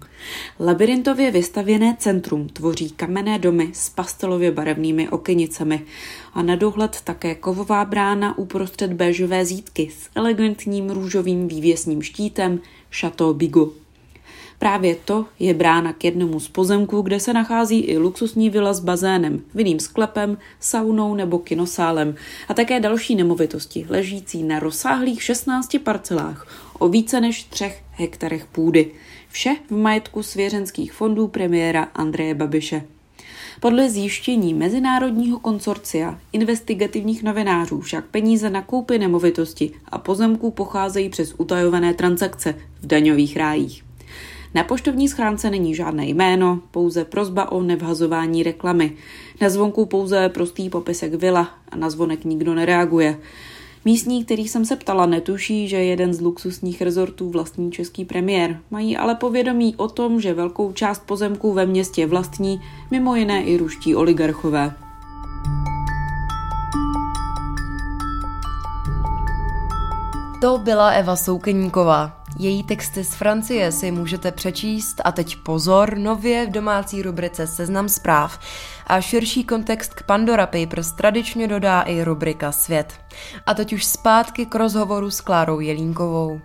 Labirintově 0.60 1.30
vystavěné 1.30 1.96
centrum 1.98 2.48
tvoří 2.48 2.90
kamenné 2.90 3.38
domy 3.38 3.70
s 3.72 3.90
pastelově 3.90 4.50
barevnými 4.50 5.08
okenicemi 5.08 5.82
a 6.34 6.42
na 6.42 6.56
dohled 6.56 7.00
také 7.04 7.34
kovová 7.34 7.84
brána 7.84 8.38
uprostřed 8.38 8.92
béžové 8.92 9.44
zítky 9.44 9.90
s 9.92 10.08
elegantním 10.14 10.90
růžovým 10.90 11.48
vývěsním 11.48 12.02
štítem 12.02 12.60
Chateau 13.00 13.34
Bigot. 13.34 13.89
Právě 14.60 14.96
to 15.04 15.26
je 15.38 15.54
brána 15.54 15.92
k 15.92 16.04
jednomu 16.04 16.40
z 16.40 16.48
pozemků, 16.48 17.02
kde 17.02 17.20
se 17.20 17.32
nachází 17.32 17.80
i 17.80 17.98
luxusní 17.98 18.50
vila 18.50 18.72
s 18.72 18.80
bazénem, 18.80 19.42
vinným 19.54 19.80
sklepem, 19.80 20.38
saunou 20.60 21.14
nebo 21.14 21.38
kinosálem 21.38 22.14
a 22.48 22.54
také 22.54 22.80
další 22.80 23.14
nemovitosti 23.14 23.86
ležící 23.88 24.42
na 24.42 24.58
rozsáhlých 24.58 25.22
16 25.22 25.76
parcelách 25.82 26.46
o 26.78 26.88
více 26.88 27.20
než 27.20 27.44
třech 27.44 27.82
hektarech 27.90 28.46
půdy. 28.46 28.90
Vše 29.28 29.56
v 29.70 29.76
majetku 29.76 30.22
svěřenských 30.22 30.92
fondů 30.92 31.28
premiéra 31.28 31.82
Andreje 31.94 32.34
Babiše. 32.34 32.82
Podle 33.60 33.90
zjištění 33.90 34.54
Mezinárodního 34.54 35.38
konsorcia 35.38 36.18
investigativních 36.32 37.22
novinářů 37.22 37.80
však 37.80 38.04
peníze 38.06 38.50
na 38.50 38.62
koupy 38.62 38.98
nemovitosti 38.98 39.70
a 39.88 39.98
pozemků 39.98 40.50
pocházejí 40.50 41.08
přes 41.08 41.34
utajované 41.38 41.94
transakce 41.94 42.54
v 42.80 42.86
daňových 42.86 43.36
rájích. 43.36 43.89
Na 44.54 44.64
poštovní 44.64 45.08
schránce 45.08 45.50
není 45.50 45.74
žádné 45.74 46.06
jméno, 46.06 46.60
pouze 46.70 47.04
prozba 47.04 47.52
o 47.52 47.62
nevhazování 47.62 48.42
reklamy. 48.42 48.92
Na 49.40 49.48
zvonku 49.50 49.86
pouze 49.86 50.28
prostý 50.28 50.70
popisek 50.70 51.14
vila 51.14 51.48
a 51.68 51.76
na 51.76 51.90
zvonek 51.90 52.24
nikdo 52.24 52.54
nereaguje. 52.54 53.18
Místní, 53.84 54.24
který 54.24 54.48
jsem 54.48 54.64
se 54.64 54.76
ptala, 54.76 55.06
netuší, 55.06 55.68
že 55.68 55.76
jeden 55.76 56.14
z 56.14 56.20
luxusních 56.20 56.82
rezortů 56.82 57.30
vlastní 57.30 57.72
český 57.72 58.04
premiér. 58.04 58.60
Mají 58.70 58.96
ale 58.96 59.14
povědomí 59.14 59.74
o 59.76 59.88
tom, 59.88 60.20
že 60.20 60.34
velkou 60.34 60.72
část 60.72 61.06
pozemků 61.06 61.52
ve 61.52 61.66
městě 61.66 62.06
vlastní 62.06 62.60
mimo 62.90 63.16
jiné 63.16 63.44
i 63.44 63.56
ruští 63.56 63.96
oligarchové. 63.96 64.74
To 70.40 70.58
byla 70.58 70.90
Eva 70.90 71.16
Soukeníková. 71.16 72.19
Její 72.38 72.62
texty 72.62 73.04
z 73.04 73.14
Francie 73.14 73.72
si 73.72 73.90
můžete 73.90 74.32
přečíst 74.32 75.00
a 75.04 75.12
teď 75.12 75.36
pozor, 75.36 75.98
nově 75.98 76.46
v 76.46 76.50
domácí 76.50 77.02
rubrice 77.02 77.46
Seznam 77.46 77.88
zpráv. 77.88 78.38
A 78.86 79.00
širší 79.00 79.44
kontext 79.44 79.94
k 79.94 80.02
Pandora 80.02 80.46
Papers 80.46 80.92
tradičně 80.92 81.48
dodá 81.48 81.82
i 81.82 82.04
rubrika 82.04 82.52
Svět. 82.52 83.00
A 83.46 83.54
teď 83.54 83.72
už 83.72 83.84
zpátky 83.84 84.46
k 84.46 84.54
rozhovoru 84.54 85.10
s 85.10 85.20
Klárou 85.20 85.60
Jelínkovou. 85.60 86.40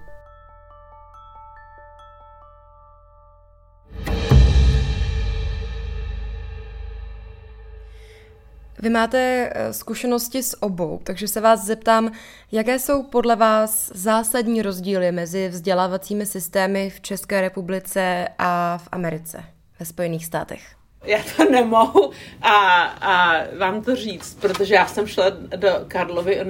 Vy 8.85 8.89
máte 8.89 9.51
eh, 9.55 9.73
zkušenosti 9.73 10.43
s 10.43 10.63
obou, 10.63 10.99
takže 11.03 11.27
se 11.27 11.41
vás 11.41 11.65
zeptám, 11.65 12.11
jaké 12.51 12.79
jsou 12.79 13.03
podle 13.03 13.35
vás 13.35 13.91
zásadní 13.93 14.61
rozdíly 14.61 15.11
mezi 15.11 15.49
vzdělávacími 15.49 16.25
systémy 16.25 16.89
v 16.89 17.01
České 17.01 17.41
republice 17.41 18.27
a 18.37 18.77
v 18.77 18.87
Americe, 18.91 19.43
ve 19.79 19.85
Spojených 19.85 20.25
státech? 20.25 20.61
Já 21.03 21.19
to 21.37 21.51
nemohu 21.51 22.11
a, 22.41 22.81
a 22.83 23.43
vám 23.57 23.81
to 23.81 23.95
říct, 23.95 24.37
protože 24.41 24.75
já 24.75 24.87
jsem 24.87 25.07
šla 25.07 25.29
do 25.55 25.69
Karlovy 25.87 26.45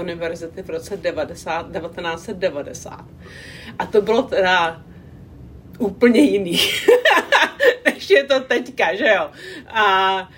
univerzity 0.00 0.62
v 0.62 0.70
roce 0.70 0.96
90, 0.96 1.66
1990 1.72 3.04
a 3.78 3.86
to 3.86 4.02
bylo 4.02 4.22
teda 4.22 4.82
úplně 5.78 6.20
jiný, 6.20 6.58
než 7.84 8.10
je 8.10 8.24
to 8.24 8.40
teďka, 8.40 8.94
že 8.94 9.08
jo. 9.08 9.30
A 9.68 10.28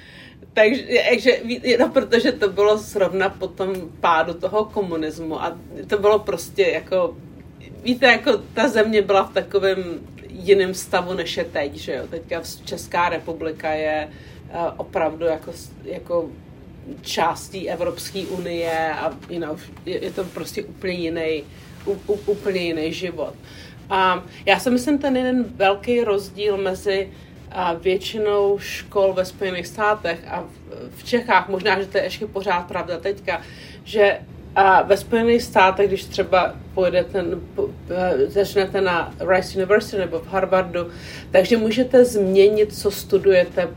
takže, 0.56 0.84
takže, 1.10 1.40
no, 1.78 1.88
protože 1.88 2.32
to 2.32 2.48
bylo 2.48 2.78
zrovna 2.78 3.28
po 3.28 3.48
tom 3.48 3.74
pádu 4.00 4.34
toho 4.34 4.64
komunismu 4.64 5.42
a 5.42 5.58
to 5.86 5.98
bylo 5.98 6.18
prostě 6.18 6.62
jako, 6.62 7.16
víte, 7.82 8.06
jako 8.06 8.32
ta 8.54 8.68
země 8.68 9.02
byla 9.02 9.24
v 9.24 9.32
takovém 9.32 9.84
jiném 10.28 10.74
stavu, 10.74 11.14
než 11.14 11.36
je 11.36 11.44
teď, 11.44 11.74
že 11.74 11.94
jo. 11.94 12.06
Teďka 12.10 12.42
Česká 12.64 13.08
republika 13.08 13.70
je 13.70 14.08
uh, 14.08 14.72
opravdu 14.76 15.26
jako, 15.26 15.52
jako 15.84 16.28
částí 17.02 17.70
Evropské 17.70 18.26
unie 18.26 18.90
a 18.92 19.16
you 19.28 19.40
know, 19.40 19.58
je, 19.86 20.04
je 20.04 20.10
to 20.10 20.24
prostě 20.24 20.64
úplně 20.64 20.94
jiný, 20.94 21.44
úplně 22.26 22.60
jiný 22.60 22.92
život. 22.92 23.34
A 23.90 24.24
já 24.46 24.60
si 24.60 24.70
myslím, 24.70 24.98
ten 24.98 25.16
jeden 25.16 25.44
velký 25.44 26.04
rozdíl 26.04 26.56
mezi 26.56 27.12
a 27.56 27.72
většinou 27.72 28.58
škol 28.58 29.12
ve 29.12 29.24
Spojených 29.24 29.66
státech 29.66 30.18
a 30.28 30.44
v 30.96 31.04
Čechách, 31.04 31.48
možná, 31.48 31.80
že 31.80 31.86
to 31.86 31.98
je 31.98 32.04
ještě 32.04 32.26
pořád 32.26 32.68
pravda 32.68 32.98
teďka, 32.98 33.40
že 33.84 34.18
a 34.56 34.82
ve 34.82 34.96
Spojených 34.96 35.42
státech, 35.42 35.88
když 35.88 36.04
třeba 36.04 36.54
pojedete, 36.74 37.24
eh, 37.90 38.30
začnete 38.30 38.80
na 38.80 39.14
Rice 39.28 39.58
University 39.58 39.98
nebo 39.98 40.18
v 40.18 40.28
Harvardu, 40.28 40.88
takže 41.30 41.56
můžete 41.56 42.04
změnit, 42.04 42.76
co 42.78 42.90
studujete 42.90 43.68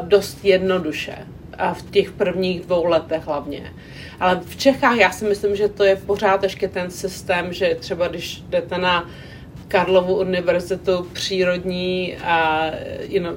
dost 0.00 0.44
jednoduše. 0.44 1.18
A 1.58 1.74
v 1.74 1.90
těch 1.90 2.10
prvních 2.10 2.60
dvou 2.60 2.84
letech 2.84 3.26
hlavně. 3.26 3.72
Ale 4.20 4.40
v 4.46 4.56
Čechách 4.56 4.96
já 4.96 5.10
si 5.10 5.24
myslím, 5.24 5.56
že 5.56 5.68
to 5.68 5.84
je 5.84 5.96
pořád 5.96 6.42
ještě 6.42 6.68
ten 6.68 6.90
systém, 6.90 7.52
že 7.52 7.76
třeba 7.80 8.08
když 8.08 8.42
jdete 8.48 8.78
na 8.78 9.10
Karlovu 9.68 10.18
univerzitu 10.18 11.06
přírodní 11.12 12.16
a 12.16 12.70
you 13.00 13.22
know, 13.22 13.32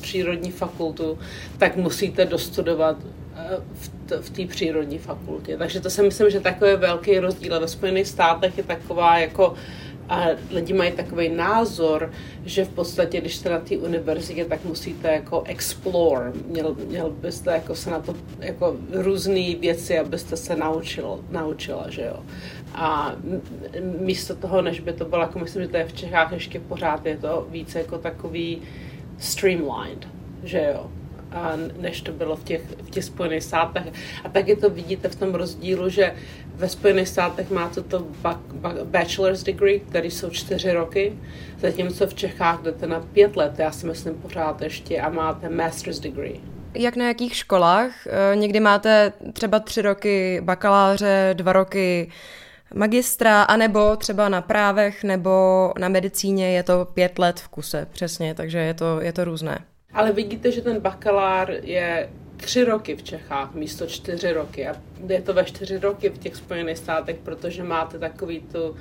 přírodní 0.00 0.50
fakultu, 0.50 1.18
tak 1.58 1.76
musíte 1.76 2.24
dostudovat 2.24 2.96
eh, 3.36 4.20
v 4.20 4.30
té 4.30 4.46
přírodní 4.46 4.98
fakultě. 4.98 5.56
Takže 5.56 5.80
to 5.80 5.90
si 5.90 6.02
myslím, 6.02 6.30
že 6.30 6.40
takový 6.40 6.76
velký 6.76 7.18
rozdíl. 7.18 7.60
Ve 7.60 7.68
Spojených 7.68 8.06
státech 8.06 8.58
je 8.58 8.64
taková 8.64 9.18
jako 9.18 9.54
a 10.08 10.26
lidi 10.50 10.72
mají 10.72 10.92
takový 10.92 11.28
názor, 11.28 12.12
že 12.44 12.64
v 12.64 12.68
podstatě, 12.68 13.20
když 13.20 13.36
jste 13.36 13.50
na 13.50 13.58
té 13.58 13.76
univerzitě, 13.76 14.44
tak 14.44 14.64
musíte 14.64 15.12
jako 15.12 15.42
explore. 15.46 16.32
Měl, 16.46 16.76
měl 16.88 17.10
byste 17.10 17.52
jako 17.52 17.74
se 17.74 17.90
na 17.90 18.00
to 18.00 18.14
jako 18.40 18.76
různé 18.92 19.54
věci, 19.54 19.98
abyste 19.98 20.36
se 20.36 20.56
naučil, 20.56 21.24
naučila, 21.30 21.90
že 21.90 22.02
jo. 22.02 22.22
A 22.74 23.12
místo 24.00 24.36
toho, 24.36 24.62
než 24.62 24.80
by 24.80 24.92
to 24.92 25.04
bylo, 25.04 25.22
jako 25.22 25.38
myslím, 25.38 25.62
že 25.62 25.68
to 25.68 25.76
je 25.76 25.84
v 25.84 25.92
Čechách 25.92 26.32
ještě 26.32 26.60
pořád, 26.60 27.06
je 27.06 27.16
to 27.16 27.46
více 27.50 27.78
jako 27.78 27.98
takový 27.98 28.62
streamlined, 29.18 30.08
že 30.44 30.70
jo 30.74 30.90
než 31.80 32.00
to 32.00 32.12
bylo 32.12 32.36
v 32.36 32.44
těch, 32.44 32.62
v 32.82 32.90
těch 32.90 33.04
Spojených 33.04 33.42
státech. 33.42 33.86
A 34.24 34.28
taky 34.28 34.56
to 34.56 34.70
vidíte 34.70 35.08
v 35.08 35.16
tom 35.16 35.34
rozdílu, 35.34 35.88
že 35.88 36.14
ve 36.54 36.68
Spojených 36.68 37.08
státech 37.08 37.50
máte 37.50 37.82
to 37.82 38.06
bachelor's 38.84 39.42
degree, 39.42 39.80
který 39.80 40.10
jsou 40.10 40.30
čtyři 40.30 40.72
roky, 40.72 41.18
zatímco 41.60 42.06
v 42.06 42.14
Čechách 42.14 42.62
jdete 42.62 42.86
na 42.86 43.00
pět 43.00 43.36
let, 43.36 43.58
já 43.58 43.72
si 43.72 43.86
myslím 43.86 44.14
pořád 44.14 44.62
ještě, 44.62 45.00
a 45.00 45.08
máte 45.08 45.48
master's 45.48 46.00
degree. 46.00 46.40
Jak 46.74 46.96
na 46.96 47.08
jakých 47.08 47.36
školách? 47.36 48.06
Eh, 48.06 48.36
někdy 48.36 48.60
máte 48.60 49.12
třeba 49.32 49.58
tři 49.58 49.82
roky 49.82 50.40
bakaláře, 50.44 51.30
dva 51.32 51.52
roky 51.52 52.10
magistra, 52.74 53.42
anebo 53.42 53.96
třeba 53.96 54.28
na 54.28 54.42
právech 54.42 55.04
nebo 55.04 55.72
na 55.78 55.88
medicíně 55.88 56.52
je 56.52 56.62
to 56.62 56.84
pět 56.94 57.18
let 57.18 57.40
v 57.40 57.48
kuse, 57.48 57.86
přesně, 57.92 58.34
takže 58.34 58.58
je 58.58 58.74
to, 58.74 59.00
je 59.00 59.12
to 59.12 59.24
různé. 59.24 59.58
Ale 59.96 60.12
vidíte, 60.12 60.52
že 60.52 60.62
ten 60.62 60.80
bakalár 60.80 61.50
je 61.62 62.08
tři 62.36 62.64
roky 62.64 62.96
v 62.96 63.02
Čechách 63.02 63.54
místo 63.54 63.86
čtyři 63.86 64.32
roky. 64.32 64.68
A 64.68 64.76
je 65.08 65.22
to 65.22 65.34
ve 65.34 65.44
čtyři 65.44 65.78
roky 65.78 66.08
v 66.08 66.18
těch 66.18 66.36
Spojených 66.36 66.78
státech, 66.78 67.16
protože 67.22 67.62
máte 67.62 67.98
takový 67.98 68.40
tu 68.40 68.68
uh, 68.68 68.76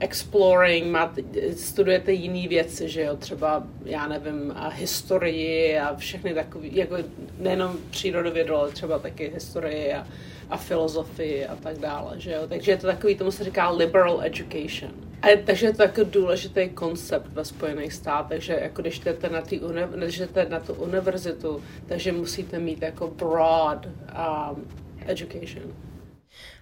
exploring, 0.00 0.86
máte, 0.86 1.22
studujete 1.56 2.12
jiné 2.12 2.48
věci, 2.48 2.88
že 2.88 3.02
jo, 3.02 3.16
třeba, 3.16 3.62
já 3.84 4.08
nevím, 4.08 4.52
a 4.56 4.68
historii 4.68 5.78
a 5.78 5.96
všechny 5.96 6.34
takové, 6.34 6.66
jako 6.66 6.96
nejenom 7.38 7.76
přírodovědu, 7.90 8.54
ale 8.54 8.70
třeba 8.70 8.98
taky 8.98 9.30
historii 9.34 9.92
a, 9.92 10.06
a 10.50 10.56
filozofii 10.56 11.46
a 11.46 11.56
tak 11.56 11.78
dále, 11.78 12.20
že 12.20 12.32
jo. 12.32 12.42
Takže 12.48 12.70
je 12.70 12.76
to 12.76 12.86
takový, 12.86 13.14
tomu 13.14 13.30
se 13.30 13.44
říká 13.44 13.70
liberal 13.70 14.20
education. 14.24 15.09
A 15.22 15.26
takže 15.44 15.66
je 15.66 15.74
to 15.74 15.82
jako 15.82 16.04
důležitý 16.04 16.68
koncept 16.68 17.26
ve 17.32 17.44
Spojených 17.44 17.92
státech, 17.92 18.42
že 18.42 18.58
jako 18.62 18.82
když 18.82 18.98
jdete 18.98 19.28
na, 19.28 19.40
tý, 19.40 19.60
když 19.96 20.18
jdete 20.18 20.46
na 20.48 20.60
tu 20.60 20.74
univerzitu, 20.74 21.62
takže 21.86 22.12
musíte 22.12 22.58
mít 22.58 22.82
jako 22.82 23.08
broad 23.08 23.86
um, 23.86 24.68
education. 25.06 25.64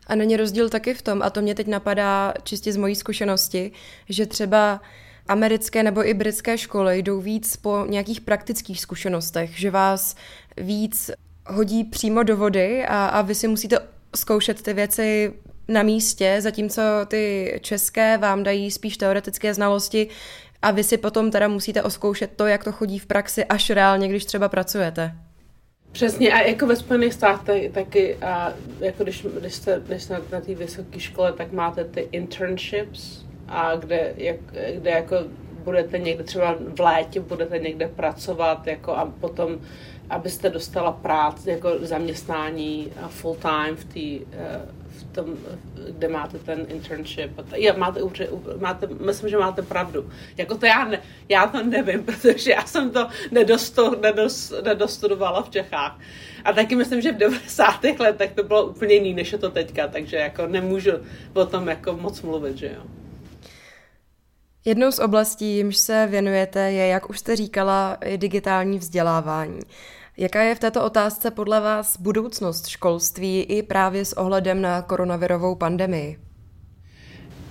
A 0.07 0.15
není 0.15 0.37
rozdíl 0.37 0.69
taky 0.69 0.95
v 0.95 1.03
tom, 1.03 1.23
a 1.23 1.31
to 1.31 1.43
mě 1.43 1.55
teď 1.55 1.67
napadá 1.67 2.35
čistě 2.43 2.73
z 2.73 2.77
mojí 2.77 2.95
zkušenosti, 2.95 3.73
že 4.09 4.27
třeba 4.27 4.81
americké 5.29 5.83
nebo 5.83 6.09
i 6.09 6.15
britské 6.15 6.59
školy 6.59 7.03
jdou 7.03 7.21
víc 7.21 7.57
po 7.57 7.85
nějakých 7.89 8.21
praktických 8.21 8.81
zkušenostech, 8.81 9.59
že 9.59 9.71
vás 9.71 10.17
víc 10.57 11.11
hodí 11.47 11.85
přímo 11.85 12.23
do 12.23 12.37
vody 12.37 12.87
a, 12.87 13.07
a 13.07 13.23
vy 13.23 13.35
si 13.35 13.49
musíte 13.49 13.79
zkoušet 14.17 14.63
ty 14.63 14.73
věci 14.73 15.35
na 15.69 15.83
místě, 15.83 16.37
zatímco 16.41 16.83
ty 17.09 17.55
české 17.63 18.19
vám 18.19 18.43
dají 18.43 18.71
spíš 18.71 18.97
teoretické 18.97 19.55
znalosti 19.55 20.09
a 20.63 20.71
vy 20.71 20.85
si 20.85 20.97
potom 20.97 21.31
teda 21.31 21.49
musíte 21.49 21.83
oskoušet 21.83 22.31
to, 22.37 22.47
jak 22.47 22.65
to 22.65 22.73
chodí 22.73 22.99
v 22.99 23.07
praxi 23.07 23.45
až 23.45 23.71
reálně, 23.71 24.09
když 24.09 24.25
třeba 24.25 24.49
pracujete. 24.49 25.13
Přesně, 25.93 26.33
a 26.33 26.41
jako 26.41 26.67
ve 26.67 26.77
Spojených 26.77 27.15
státech 27.15 27.73
taky, 27.73 28.17
a 28.17 28.53
jako 28.81 29.03
když, 29.03 29.27
když 29.41 29.55
jste, 29.55 29.83
když 29.87 30.03
jste 30.03 30.15
na, 30.15 30.21
na 30.33 30.41
té 30.41 30.55
vysoké 30.55 31.01
škole, 31.01 31.33
tak 31.33 31.53
máte 31.53 31.85
ty 31.85 32.09
internships, 32.13 33.29
a 33.49 33.77
kde, 33.77 34.15
jak, 34.17 34.37
kde 34.75 34.91
jako 34.91 35.17
budete 35.65 35.99
někde 35.99 36.25
třeba 36.25 36.57
v 36.77 36.81
létě, 36.81 37.21
budete 37.21 37.59
někde 37.59 37.89
pracovat 37.89 38.67
jako 38.67 38.93
a 38.93 39.13
potom, 39.21 39.59
abyste 40.11 40.51
dostala 40.51 40.93
práci, 40.93 41.51
jako 41.51 41.71
zaměstnání 41.81 42.93
full 43.09 43.35
time 43.35 43.77
v 43.77 43.85
té 43.85 44.35
eh, 44.37 44.61
tom, 45.23 45.37
kde 45.91 46.09
máte 46.09 46.39
ten 46.39 46.67
internship. 46.69 47.31
Já, 47.55 47.77
máte, 47.77 48.01
máte, 48.59 48.87
myslím, 48.87 49.31
že 49.31 49.39
máte 49.39 49.63
pravdu. 49.63 50.11
Jako 50.37 50.55
to 50.55 50.67
já, 50.67 50.85
ne, 50.85 51.03
já 51.29 51.47
to 51.47 51.63
nevím, 51.63 52.05
protože 52.05 52.51
já 52.51 52.67
jsem 52.67 52.91
to 52.91 53.09
nedostu, 53.31 54.01
nedos, 54.01 54.55
nedostudovala 54.65 55.43
v 55.43 55.51
Čechách. 55.51 56.01
A 56.45 56.53
taky 56.53 56.77
myslím, 56.77 57.01
že 57.01 57.13
v 57.13 57.17
90. 57.17 57.85
letech 57.99 58.33
to 58.33 58.43
bylo 58.43 58.67
úplně 58.67 58.95
jiný, 58.95 59.15
než 59.15 59.33
je 59.33 59.39
to 59.39 59.51
teďka, 59.51 59.89
takže 59.89 60.17
jako 60.17 60.47
nemůžu 60.47 60.93
o 61.35 61.47
tom 61.47 61.69
jako 61.69 61.93
moc 61.93 62.23
mluvit, 62.23 62.57
že 62.57 62.67
jo. 62.67 62.98
Jednou 64.69 64.93
z 64.93 64.99
oblastí, 64.99 65.57
jimž 65.57 65.77
se 65.77 66.07
věnujete, 66.11 66.73
je, 66.73 66.87
jak 66.87 67.11
už 67.11 67.19
jste 67.19 67.37
říkala, 67.37 67.99
digitální 68.17 68.79
vzdělávání. 68.79 69.61
Jaká 70.17 70.43
je 70.43 70.55
v 70.55 70.59
této 70.59 70.85
otázce 70.85 71.31
podle 71.31 71.61
vás 71.61 72.01
budoucnost 72.01 72.67
školství 72.67 73.43
i 73.43 73.63
právě 73.63 74.05
s 74.05 74.13
ohledem 74.13 74.63
na 74.63 74.83
koronavirovou 74.83 75.55
pandemii? 75.55 76.19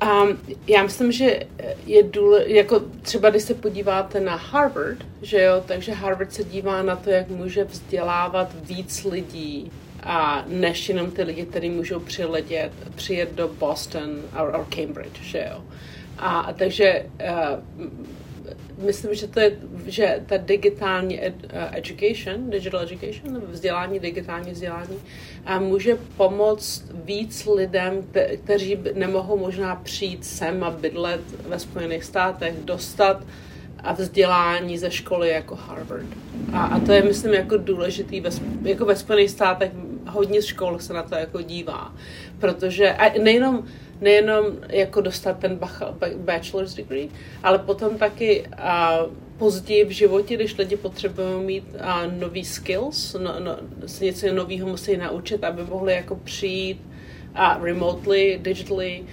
Um, 0.03 0.37
já 0.67 0.83
myslím, 0.83 1.11
že 1.11 1.39
je 1.85 2.03
důle, 2.03 2.49
jako 2.49 2.81
třeba 3.01 3.29
když 3.29 3.43
se 3.43 3.53
podíváte 3.53 4.19
na 4.19 4.35
Harvard, 4.35 5.05
že 5.21 5.43
jo, 5.43 5.63
takže 5.65 5.91
Harvard 5.93 6.33
se 6.33 6.43
dívá 6.43 6.81
na 6.83 6.95
to, 6.95 7.09
jak 7.09 7.29
může 7.29 7.63
vzdělávat 7.63 8.55
víc 8.61 9.03
lidí, 9.03 9.71
a 10.03 10.43
než 10.47 10.89
jenom 10.89 11.11
ty 11.11 11.23
lidi, 11.23 11.45
kteří 11.45 11.69
můžou 11.69 11.99
přiletět, 11.99 12.71
přijet 12.95 13.33
do 13.33 13.47
Boston 13.47 14.09
a 14.33 14.65
Cambridge, 14.75 15.21
že 15.21 15.47
jo. 15.51 15.63
A, 16.17 16.53
takže 16.57 17.05
uh, 17.29 18.85
myslím, 18.85 19.13
že 19.13 19.27
to 19.27 19.39
je, 19.39 19.57
že 19.85 20.23
ta 20.25 20.37
digitální 20.37 21.25
ed, 21.25 21.35
uh, 21.43 21.49
education, 21.71 22.49
digital 22.49 22.81
education, 22.81 23.41
vzdělání, 23.49 23.99
digitální 23.99 24.51
vzdělání, 24.51 24.97
a 25.45 25.59
může 25.59 25.97
pomoct 26.17 26.85
víc 26.93 27.45
lidem, 27.45 28.03
kte, 28.03 28.37
kteří 28.37 28.77
nemohou 28.93 29.37
možná 29.37 29.75
přijít 29.75 30.25
sem 30.25 30.63
a 30.63 30.71
bydlet 30.71 31.21
ve 31.47 31.59
Spojených 31.59 32.03
státech, 32.03 32.53
dostat 32.63 33.23
a 33.83 33.93
vzdělání 33.93 34.77
ze 34.77 34.91
školy 34.91 35.29
jako 35.29 35.55
Harvard. 35.55 36.07
A, 36.53 36.63
a 36.63 36.79
to 36.79 36.91
je, 36.91 37.03
myslím, 37.03 37.33
jako 37.33 37.57
důležitý. 37.57 38.21
Ve, 38.21 38.29
jako 38.61 38.85
ve 38.85 38.95
Spojených 38.95 39.31
státech 39.31 39.71
hodně 40.07 40.41
škol 40.41 40.79
se 40.79 40.93
na 40.93 41.03
to 41.03 41.15
jako 41.15 41.41
dívá. 41.41 41.93
Protože, 42.39 42.91
a 42.91 43.19
nejenom, 43.19 43.65
nejenom 44.01 44.45
jako 44.69 45.01
dostat 45.01 45.39
ten 45.39 45.59
bachelor's 46.15 46.73
degree, 46.73 47.09
ale 47.43 47.59
potom 47.59 47.97
taky 47.97 48.47
a, 48.57 48.99
později 49.37 49.85
v 49.85 49.89
životě, 49.89 50.35
když 50.35 50.57
lidi 50.57 50.77
potřebují 50.77 51.45
mít 51.45 51.75
a, 51.79 52.07
nový 52.07 52.45
skills, 52.45 53.13
no, 53.13 53.35
no, 53.39 53.57
se 53.85 54.05
něco 54.05 54.33
nového 54.33 54.67
musí 54.67 54.97
naučit, 54.97 55.43
aby 55.43 55.63
mohli 55.63 55.93
jako 55.93 56.15
přijít 56.15 56.81
a 57.35 57.59
remotely, 57.61 58.39
digitally, 58.41 59.03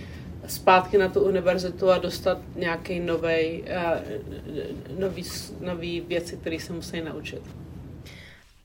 zpátky 0.47 0.99
na 0.99 1.09
tu 1.09 1.21
univerzitu 1.21 1.91
a 1.91 1.99
dostat 1.99 2.39
nějaký 2.57 3.01
nový, 3.01 3.63
uh, 3.63 4.99
nový, 5.01 5.23
nový 5.61 6.01
věci, 6.01 6.37
které 6.37 6.61
se 6.61 6.73
musí 6.73 7.01
naučit. 7.01 7.43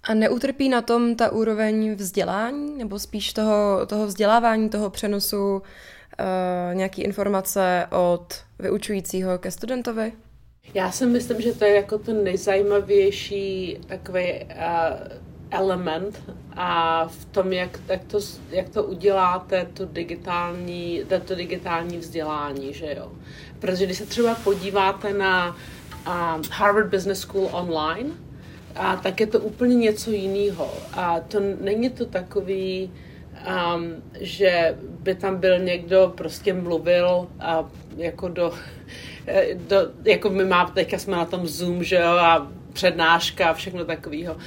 A 0.03 0.13
neutrpí 0.13 0.69
na 0.69 0.81
tom 0.81 1.15
ta 1.15 1.31
úroveň 1.31 1.95
vzdělání, 1.95 2.77
nebo 2.77 2.99
spíš 2.99 3.33
toho, 3.33 3.85
toho 3.85 4.07
vzdělávání, 4.07 4.69
toho 4.69 4.89
přenosu 4.89 5.61
uh, 6.19 6.75
nějaký 6.75 7.01
informace 7.01 7.87
od 7.91 8.33
vyučujícího 8.59 9.37
ke 9.37 9.51
studentovi? 9.51 10.13
Já 10.73 10.91
si 10.91 11.05
myslím, 11.05 11.41
že 11.41 11.53
to 11.53 11.65
je 11.65 11.75
jako 11.75 11.97
ten 11.97 12.23
nejzajímavější 12.23 13.79
takový 13.87 14.33
uh, 14.33 14.49
element 15.51 16.23
a 16.55 17.05
v 17.07 17.25
tom, 17.25 17.53
jak, 17.53 17.79
jak, 17.87 18.03
to, 18.03 18.19
jak 18.49 18.69
to 18.69 18.83
uděláte, 18.83 19.67
to 19.73 19.85
digitální, 19.85 21.03
to 21.25 21.35
digitální 21.35 21.97
vzdělání, 21.97 22.73
že 22.73 22.95
jo. 22.97 23.11
Protože 23.59 23.85
když 23.85 23.97
se 23.97 24.05
třeba 24.05 24.35
podíváte 24.35 25.13
na 25.13 25.47
um, 25.47 26.41
Harvard 26.51 26.89
Business 26.89 27.19
School 27.19 27.49
online, 27.51 28.09
a 28.75 28.95
tak 28.95 29.19
je 29.19 29.27
to 29.27 29.39
úplně 29.39 29.75
něco 29.75 30.11
jiného. 30.11 30.73
A 30.93 31.19
to 31.19 31.39
není 31.61 31.89
to 31.89 32.05
takový, 32.05 32.91
um, 33.47 34.03
že 34.19 34.77
by 34.79 35.15
tam 35.15 35.37
byl 35.37 35.59
někdo, 35.59 36.13
prostě 36.17 36.53
mluvil 36.53 37.27
a 37.39 37.69
jako 37.97 38.27
do, 38.27 38.51
do 39.67 39.77
jako 40.05 40.29
my 40.29 40.45
máme, 40.45 40.71
teďka 40.71 40.97
jsme 40.97 41.17
na 41.17 41.25
tom 41.25 41.47
Zoom, 41.47 41.83
že 41.83 41.95
jo, 41.95 42.09
a 42.09 42.47
přednáška 42.73 43.49
a 43.49 43.53
všechno 43.53 43.85
takového. 43.85 44.37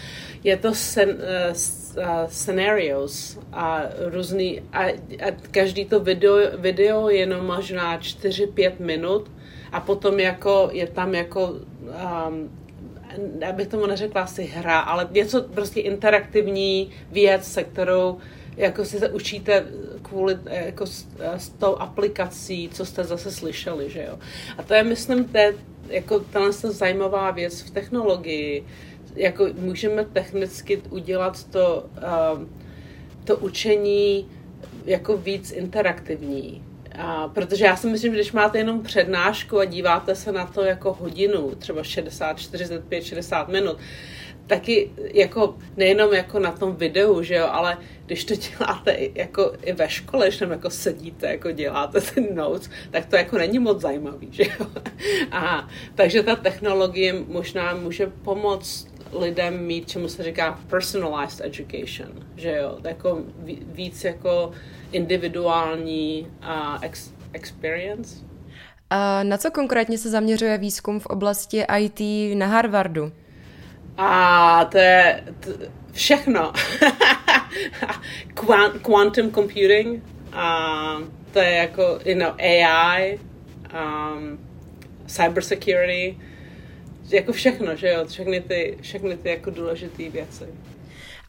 Je 0.44 0.57
to 0.57 0.74
sen, 0.74 1.09
uh, 1.09 2.26
scenarios 2.26 3.38
a 3.52 3.83
různý, 3.98 4.62
a, 4.72 4.85
a 5.26 5.31
každý 5.50 5.85
to 5.85 6.00
video, 6.00 6.37
video 6.59 7.09
je 7.09 7.16
jenom 7.16 7.46
možná 7.46 7.98
4-5 7.98 8.72
minut 8.78 9.31
a 9.72 9.81
potom 9.81 10.20
jako 10.20 10.68
je 10.72 10.87
tam 10.87 11.14
jako 11.14 11.46
um, 11.48 12.50
abych 13.48 13.68
tomu 13.68 13.87
neřekla 13.87 14.22
asi 14.22 14.44
hra, 14.44 14.78
ale 14.78 15.09
něco 15.11 15.42
prostě 15.42 15.81
interaktivní 15.81 16.90
věc, 17.11 17.52
se 17.52 17.64
kterou 17.64 18.18
jako 18.57 18.85
si 18.85 18.99
se 18.99 19.09
učíte 19.09 19.67
kvůli 20.03 20.38
jako 20.51 20.87
s, 20.87 21.07
s 21.37 21.49
tou 21.49 21.77
aplikací, 21.77 22.71
co 22.73 22.85
jste 22.85 23.05
zase 23.05 23.31
slyšeli, 23.31 23.91
že 23.91 24.07
jo. 24.09 24.19
A 24.59 24.62
to 24.62 24.75
je, 24.75 24.83
myslím, 24.83 25.25
te, 25.25 25.55
jako 25.88 26.21
tahle 26.21 26.53
zajímavá 26.53 27.31
věc 27.31 27.62
v 27.62 27.71
technologii, 27.71 28.65
jako 29.15 29.49
můžeme 29.59 30.05
technicky 30.05 30.83
udělat 30.91 31.45
to, 31.45 31.87
uh, 31.97 32.43
to 33.25 33.37
učení 33.37 34.29
jako 34.85 35.17
víc 35.17 35.53
interaktivní. 35.53 36.65
A, 36.99 37.29
protože 37.29 37.65
já 37.65 37.77
si 37.77 37.87
myslím, 37.87 38.12
že 38.12 38.19
když 38.19 38.33
máte 38.33 38.59
jenom 38.59 38.83
přednášku 38.83 39.59
a 39.59 39.65
díváte 39.65 40.15
se 40.15 40.33
na 40.33 40.47
to 40.47 40.62
jako 40.62 40.93
hodinu, 40.93 41.55
třeba 41.59 41.83
60, 41.83 42.38
45, 42.38 43.05
60 43.05 43.49
minut, 43.49 43.79
taky 44.53 44.91
jako 45.15 45.57
nejenom 45.77 46.12
jako 46.12 46.38
na 46.38 46.53
tom 46.53 46.77
videu, 46.77 47.23
že 47.23 47.35
jo, 47.35 47.47
ale 47.51 47.79
když 48.07 48.25
to 48.25 48.35
děláte 48.35 48.97
jako 49.15 49.53
i 49.62 49.73
ve 49.73 49.88
škole, 49.88 50.27
když 50.27 50.38
tam 50.38 50.51
jako 50.51 50.71
sedíte, 50.71 51.27
jako 51.27 51.51
děláte 51.53 52.01
ten 52.01 52.35
notes, 52.35 52.71
tak 52.91 53.07
to 53.07 53.17
jako 53.17 53.38
není 53.38 53.59
moc 53.59 53.81
zajímavý, 53.81 54.29
že 54.31 54.43
jo. 54.43 54.67
A, 55.33 55.69
takže 55.95 56.23
ta 56.23 56.37
technologie 56.37 57.15
možná 57.29 57.75
může 57.75 58.07
pomoct 58.07 58.88
lidem 59.12 59.67
mít, 59.67 59.88
čemu 59.88 60.09
se 60.09 60.23
říká 60.23 60.61
personalized 60.67 61.47
education, 61.47 62.12
že 62.37 62.57
jo, 62.57 62.79
jako 62.85 63.23
víc 63.73 64.05
jako 64.05 64.53
individuální 64.93 66.29
ex- 66.83 67.12
experience. 67.33 68.17
A 68.91 69.23
na 69.23 69.38
co 69.38 69.51
konkrétně 69.51 69.99
se 69.99 70.11
zaměřuje 70.11 70.59
výzkum 70.59 71.01
v 71.01 71.07
oblasti 71.07 71.65
IT 71.79 72.01
na 72.38 72.47
Harvardu? 72.47 73.12
A 73.96 74.64
to 74.64 74.78
je 74.78 75.24
t- 75.40 75.70
všechno. 75.92 76.52
Quantum 78.83 79.33
computing, 79.33 80.02
a 80.33 80.96
to 81.33 81.38
je 81.38 81.50
jako, 81.50 81.98
you 82.05 82.18
know, 82.18 82.33
AI, 82.38 83.18
um, 83.74 84.38
cybersecurity, 85.07 86.18
jako 87.11 87.33
všechno, 87.33 87.76
že 87.76 87.88
jo, 87.88 88.07
všechny 88.07 88.40
ty, 88.40 88.78
všechny 88.81 89.16
ty 89.16 89.28
jako 89.28 89.50
důležité 89.50 90.09
věci. 90.09 90.44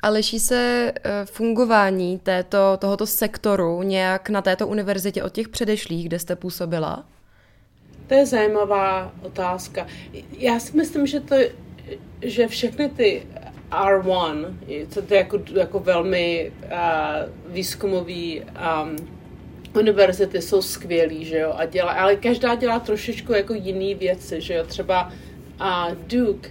A 0.02 0.10
liší 0.10 0.40
se 0.40 0.92
eh, 1.04 1.26
fungování 1.26 2.20
této, 2.20 2.78
tohoto 2.78 3.08
sektoru 3.08 3.84
nějak 3.84 4.30
na 4.30 4.42
této 4.42 4.68
univerzitě 4.68 5.24
od 5.24 5.34
těch 5.34 5.48
předešlých, 5.48 6.06
kde 6.06 6.20
jste 6.20 6.36
působila? 6.36 7.06
To 8.08 8.14
je 8.14 8.26
zajímavá 8.26 9.12
otázka. 9.22 9.88
Já 10.38 10.60
si 10.60 10.78
myslím, 10.78 11.08
že 11.08 11.20
to, 11.20 11.36
že 12.24 12.48
všechny 12.48 12.90
ty 12.90 13.24
R1, 13.72 14.56
to, 14.94 15.02
to 15.02 15.14
je 15.14 15.18
jako, 15.18 15.40
jako 15.54 15.80
velmi 15.80 16.52
uh, 16.64 17.54
výzkumový 17.54 18.42
um, 18.42 18.96
univerzity 19.80 20.42
jsou 20.42 20.62
skvělý, 20.62 21.26
že 21.26 21.40
jo, 21.40 21.54
a 21.58 21.66
dělá, 21.66 21.92
ale 21.92 22.16
každá 22.16 22.56
dělá 22.56 22.80
trošičku 22.80 23.34
jako 23.34 23.54
jiný 23.54 23.96
věci, 23.96 24.42
že 24.42 24.54
jo, 24.54 24.64
třeba 24.64 25.12
uh, 25.62 25.96
Duke 26.08 26.50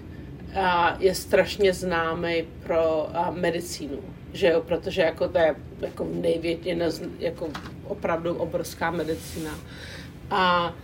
je 0.99 1.15
strašně 1.15 1.73
známý 1.73 2.45
pro 2.63 3.09
medicínu, 3.31 3.99
že 4.33 4.49
jo, 4.49 4.61
protože 4.61 5.03
jako 5.03 5.29
to 5.29 5.39
je 5.39 5.55
jako 5.81 6.09
největší, 6.13 6.71
jako 7.19 7.49
opravdu 7.85 8.35
obrovská 8.35 8.91
medicína. 8.91 9.59
A 10.31 10.75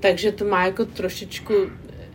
takže 0.00 0.32
to 0.32 0.44
má 0.44 0.66
jako 0.66 0.84
trošičku 0.84 1.54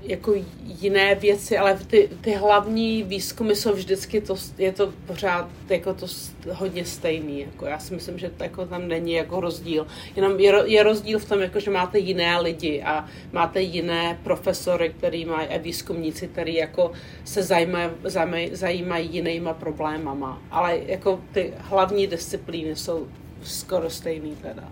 jako 0.02 0.34
jiné 0.82 1.16
věci, 1.16 1.58
ale 1.58 1.80
ty, 1.88 2.10
ty 2.22 2.32
hlavní 2.32 3.04
výzkumy 3.04 3.56
jsou 3.56 3.74
vždycky, 3.74 4.22
to, 4.22 4.36
je 4.58 4.72
to 4.72 4.94
pořád 5.06 5.50
jako 5.70 5.94
to 5.94 6.06
hodně 6.52 6.86
stejný. 6.86 7.40
Jako 7.40 7.66
já 7.66 7.80
si 7.80 7.96
myslím, 7.96 8.20
že 8.20 8.30
to, 8.30 8.44
jako 8.44 8.66
tam 8.66 8.88
není 8.88 9.14
jako 9.14 9.40
rozdíl. 9.40 9.88
Jenom 10.16 10.40
je, 10.40 10.54
je 10.66 10.84
rozdíl 10.84 11.20
v 11.20 11.30
tom, 11.30 11.42
jako, 11.42 11.60
že 11.60 11.72
máte 11.72 12.00
jiné 12.00 12.40
lidi 12.40 12.82
a 12.82 13.06
máte 13.32 13.62
jiné 13.62 14.20
profesory, 14.24 14.94
který 14.98 15.26
mají 15.26 15.48
a 15.48 15.58
výzkumníci, 15.58 16.28
který 16.28 16.56
jako 16.56 16.92
se 17.24 17.44
zajímají, 17.44 17.90
zajímají, 18.04 18.50
zajímají 18.56 19.10
jinýma 19.12 19.54
problémama. 19.54 20.42
Ale 20.52 20.80
jako 20.86 21.22
ty 21.32 21.54
hlavní 21.58 22.08
disciplíny 22.08 22.76
jsou 22.76 23.08
skoro 23.44 23.90
stejný 23.90 24.36
teda. 24.36 24.72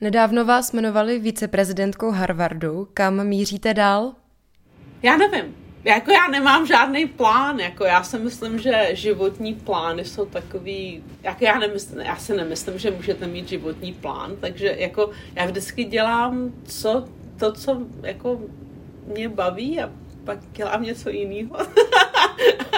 Nedávno 0.00 0.44
vás 0.44 0.72
jmenovali 0.72 1.18
viceprezidentkou 1.18 2.10
Harvardu. 2.10 2.88
Kam 2.94 3.26
míříte 3.26 3.74
dál? 3.74 4.14
Já 5.02 5.16
nevím. 5.16 5.56
Jako 5.84 6.10
já 6.10 6.28
nemám 6.28 6.66
žádný 6.66 7.06
plán, 7.06 7.58
jako 7.58 7.84
já 7.84 8.02
si 8.02 8.18
myslím, 8.18 8.58
že 8.58 8.88
životní 8.92 9.54
plány 9.54 10.04
jsou 10.04 10.26
takový, 10.26 11.04
jako 11.22 11.44
já 11.44 11.58
nemyslím, 11.58 12.00
já 12.00 12.16
si 12.16 12.36
nemyslím, 12.36 12.78
že 12.78 12.90
můžete 12.90 13.26
mít 13.26 13.48
životní 13.48 13.92
plán, 13.92 14.36
takže 14.40 14.74
jako 14.78 15.10
já 15.34 15.46
vždycky 15.46 15.84
dělám, 15.84 16.52
co 16.64 17.04
to, 17.38 17.52
co 17.52 17.82
jako 18.02 18.40
mě 19.06 19.28
baví 19.28 19.80
a 19.80 19.90
pak 20.24 20.38
dělám 20.52 20.82
něco 20.82 21.10
jiného. 21.10 21.56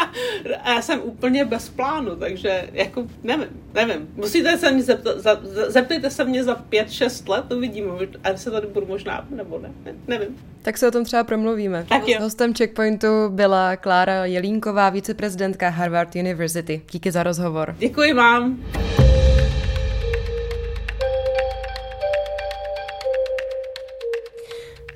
a 0.63 0.71
já 0.71 0.83
jsem 0.83 1.01
úplně 1.03 1.45
bez 1.45 1.69
plánu, 1.69 2.17
takže 2.17 2.69
jako 2.73 3.07
nevím, 3.23 3.49
nevím. 3.75 4.09
Musíte 4.17 4.59
se 4.59 4.71
mě 4.71 4.83
zeptat, 4.83 5.19
za, 5.19 5.41
zeptejte 5.69 6.11
se 6.11 6.25
mě 6.25 6.45
za 6.45 6.55
pět, 6.55 6.91
šest 6.93 7.29
let, 7.29 7.53
uvidíme, 7.53 7.89
a 8.25 8.37
se 8.37 8.51
tady 8.51 8.67
budu 8.67 8.87
možná, 8.87 9.27
nebo 9.31 9.59
ne, 9.59 9.71
ne, 9.85 9.93
nevím. 10.07 10.37
Tak 10.63 10.79
se 10.79 10.89
o 10.89 10.91
tom 10.91 11.05
třeba 11.05 11.25
promluvíme. 11.25 11.87
Tak 11.89 12.09
jo. 12.09 12.19
Hostem 12.21 12.55
Checkpointu 12.55 13.07
byla 13.29 13.77
Klára 13.77 14.25
Jelínková, 14.25 14.91
viceprezidentka 14.91 15.69
Harvard 15.69 16.15
University. 16.15 16.83
Díky 16.91 17.11
za 17.11 17.23
rozhovor. 17.23 17.75
Děkuji 17.79 18.13
vám. 18.13 18.59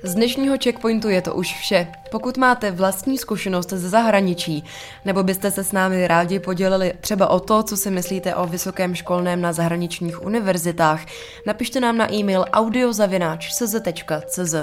Z 0.03 0.15
dnešního 0.15 0.57
checkpointu 0.63 1.09
je 1.09 1.21
to 1.21 1.35
už 1.35 1.59
vše. 1.59 1.87
Pokud 2.13 2.37
máte 2.37 2.71
vlastní 2.71 3.17
zkušenost 3.17 3.69
ze 3.69 3.89
zahraničí, 3.89 4.63
nebo 5.05 5.23
byste 5.23 5.51
se 5.51 5.63
s 5.63 5.71
námi 5.71 6.07
rádi 6.07 6.39
podělili 6.39 6.93
třeba 7.01 7.27
o 7.27 7.39
to, 7.39 7.63
co 7.63 7.77
si 7.77 7.91
myslíte 7.91 8.35
o 8.35 8.47
vysokém 8.47 8.95
školném 8.95 9.41
na 9.41 9.53
zahraničních 9.53 10.25
univerzitách, 10.25 11.05
napište 11.45 11.79
nám 11.79 11.97
na 11.97 12.13
e-mail 12.13 12.45
audiozavináč.cz. 12.51 14.55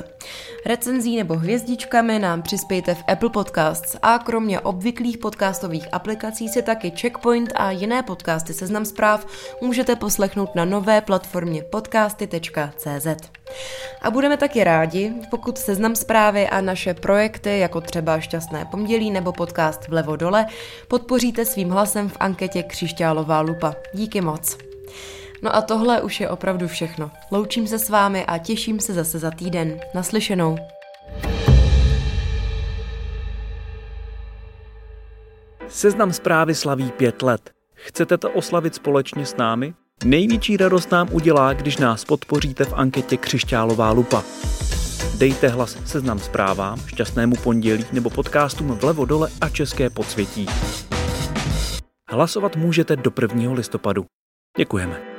Recenzí 0.67 1.17
nebo 1.17 1.35
hvězdičkami 1.35 2.19
nám 2.19 2.43
přispějte 2.43 2.95
v 2.95 3.05
Apple 3.09 3.31
Podcasts 3.31 3.97
a 4.03 4.19
kromě 4.19 4.61
obvyklých 4.61 5.19
podcastových 5.19 5.89
aplikací 5.93 6.49
si 6.49 6.63
taky 6.63 6.91
Checkpoint 6.91 7.53
a 7.55 7.71
jiné 7.71 8.03
podcasty 8.03 8.55
Seznam 8.55 8.85
zpráv 8.85 9.27
můžete 9.61 9.97
poslechnout 9.97 10.55
na 10.55 10.65
nové 10.65 11.01
platformě 11.01 11.63
podcasty.cz. 11.63 13.07
A 14.03 14.11
budeme 14.11 14.37
taky 14.37 14.65
rádi, 14.65 15.13
pokud 15.31 15.59
seznam 15.59 15.97
zprávy 15.97 16.49
a 16.49 16.61
naše 16.61 16.95
projekty, 17.41 17.59
jako 17.59 17.81
třeba 17.81 18.21
Šťastné 18.21 18.65
pondělí 18.65 19.11
nebo 19.11 19.33
podcast 19.33 19.89
Vlevo 19.89 20.17
dole, 20.17 20.47
podpoříte 20.89 21.45
svým 21.45 21.71
hlasem 21.71 22.09
v 22.09 22.17
anketě 22.21 22.63
Křišťálová 22.63 23.41
lupa. 23.41 23.75
Díky 23.95 24.21
moc. 24.21 24.59
No 25.43 25.57
a 25.57 25.63
tohle 25.63 26.03
už 26.03 26.21
je 26.21 26.29
opravdu 26.29 26.69
všechno. 26.69 27.11
Loučím 27.31 27.67
se 27.67 27.79
s 27.79 27.89
vámi 27.89 28.25
a 28.25 28.39
těším 28.39 28.81
se 28.81 28.93
zase 28.93 29.19
za 29.19 29.31
týden. 29.31 29.81
Naslyšenou. 29.95 30.57
Seznam 35.69 36.13
zprávy 36.13 36.55
slaví 36.55 36.91
pět 36.97 37.23
let. 37.23 37.51
Chcete 37.75 38.19
to 38.19 38.31
oslavit 38.31 38.75
společně 38.75 39.27
s 39.27 39.37
námi? 39.37 39.75
Největší 40.05 40.57
radost 40.57 40.91
nám 40.91 41.09
udělá, 41.13 41.53
když 41.53 41.77
nás 41.77 42.05
podpoříte 42.05 42.65
v 42.65 42.73
anketě 42.73 43.17
Křišťálová 43.17 43.91
lupa. 43.91 44.25
Dejte 45.19 45.49
hlas 45.49 45.79
seznam 45.85 46.19
zprávám, 46.19 46.79
šťastnému 46.87 47.37
pondělí 47.37 47.85
nebo 47.93 48.11
podcastům 48.11 48.69
vlevo 48.69 49.05
dole 49.05 49.29
a 49.41 49.49
české 49.49 49.91
podsvětí. 49.91 50.47
Hlasovat 52.11 52.57
můžete 52.57 52.97
do 52.97 53.11
1. 53.23 53.53
listopadu. 53.53 54.05
Děkujeme. 54.59 55.10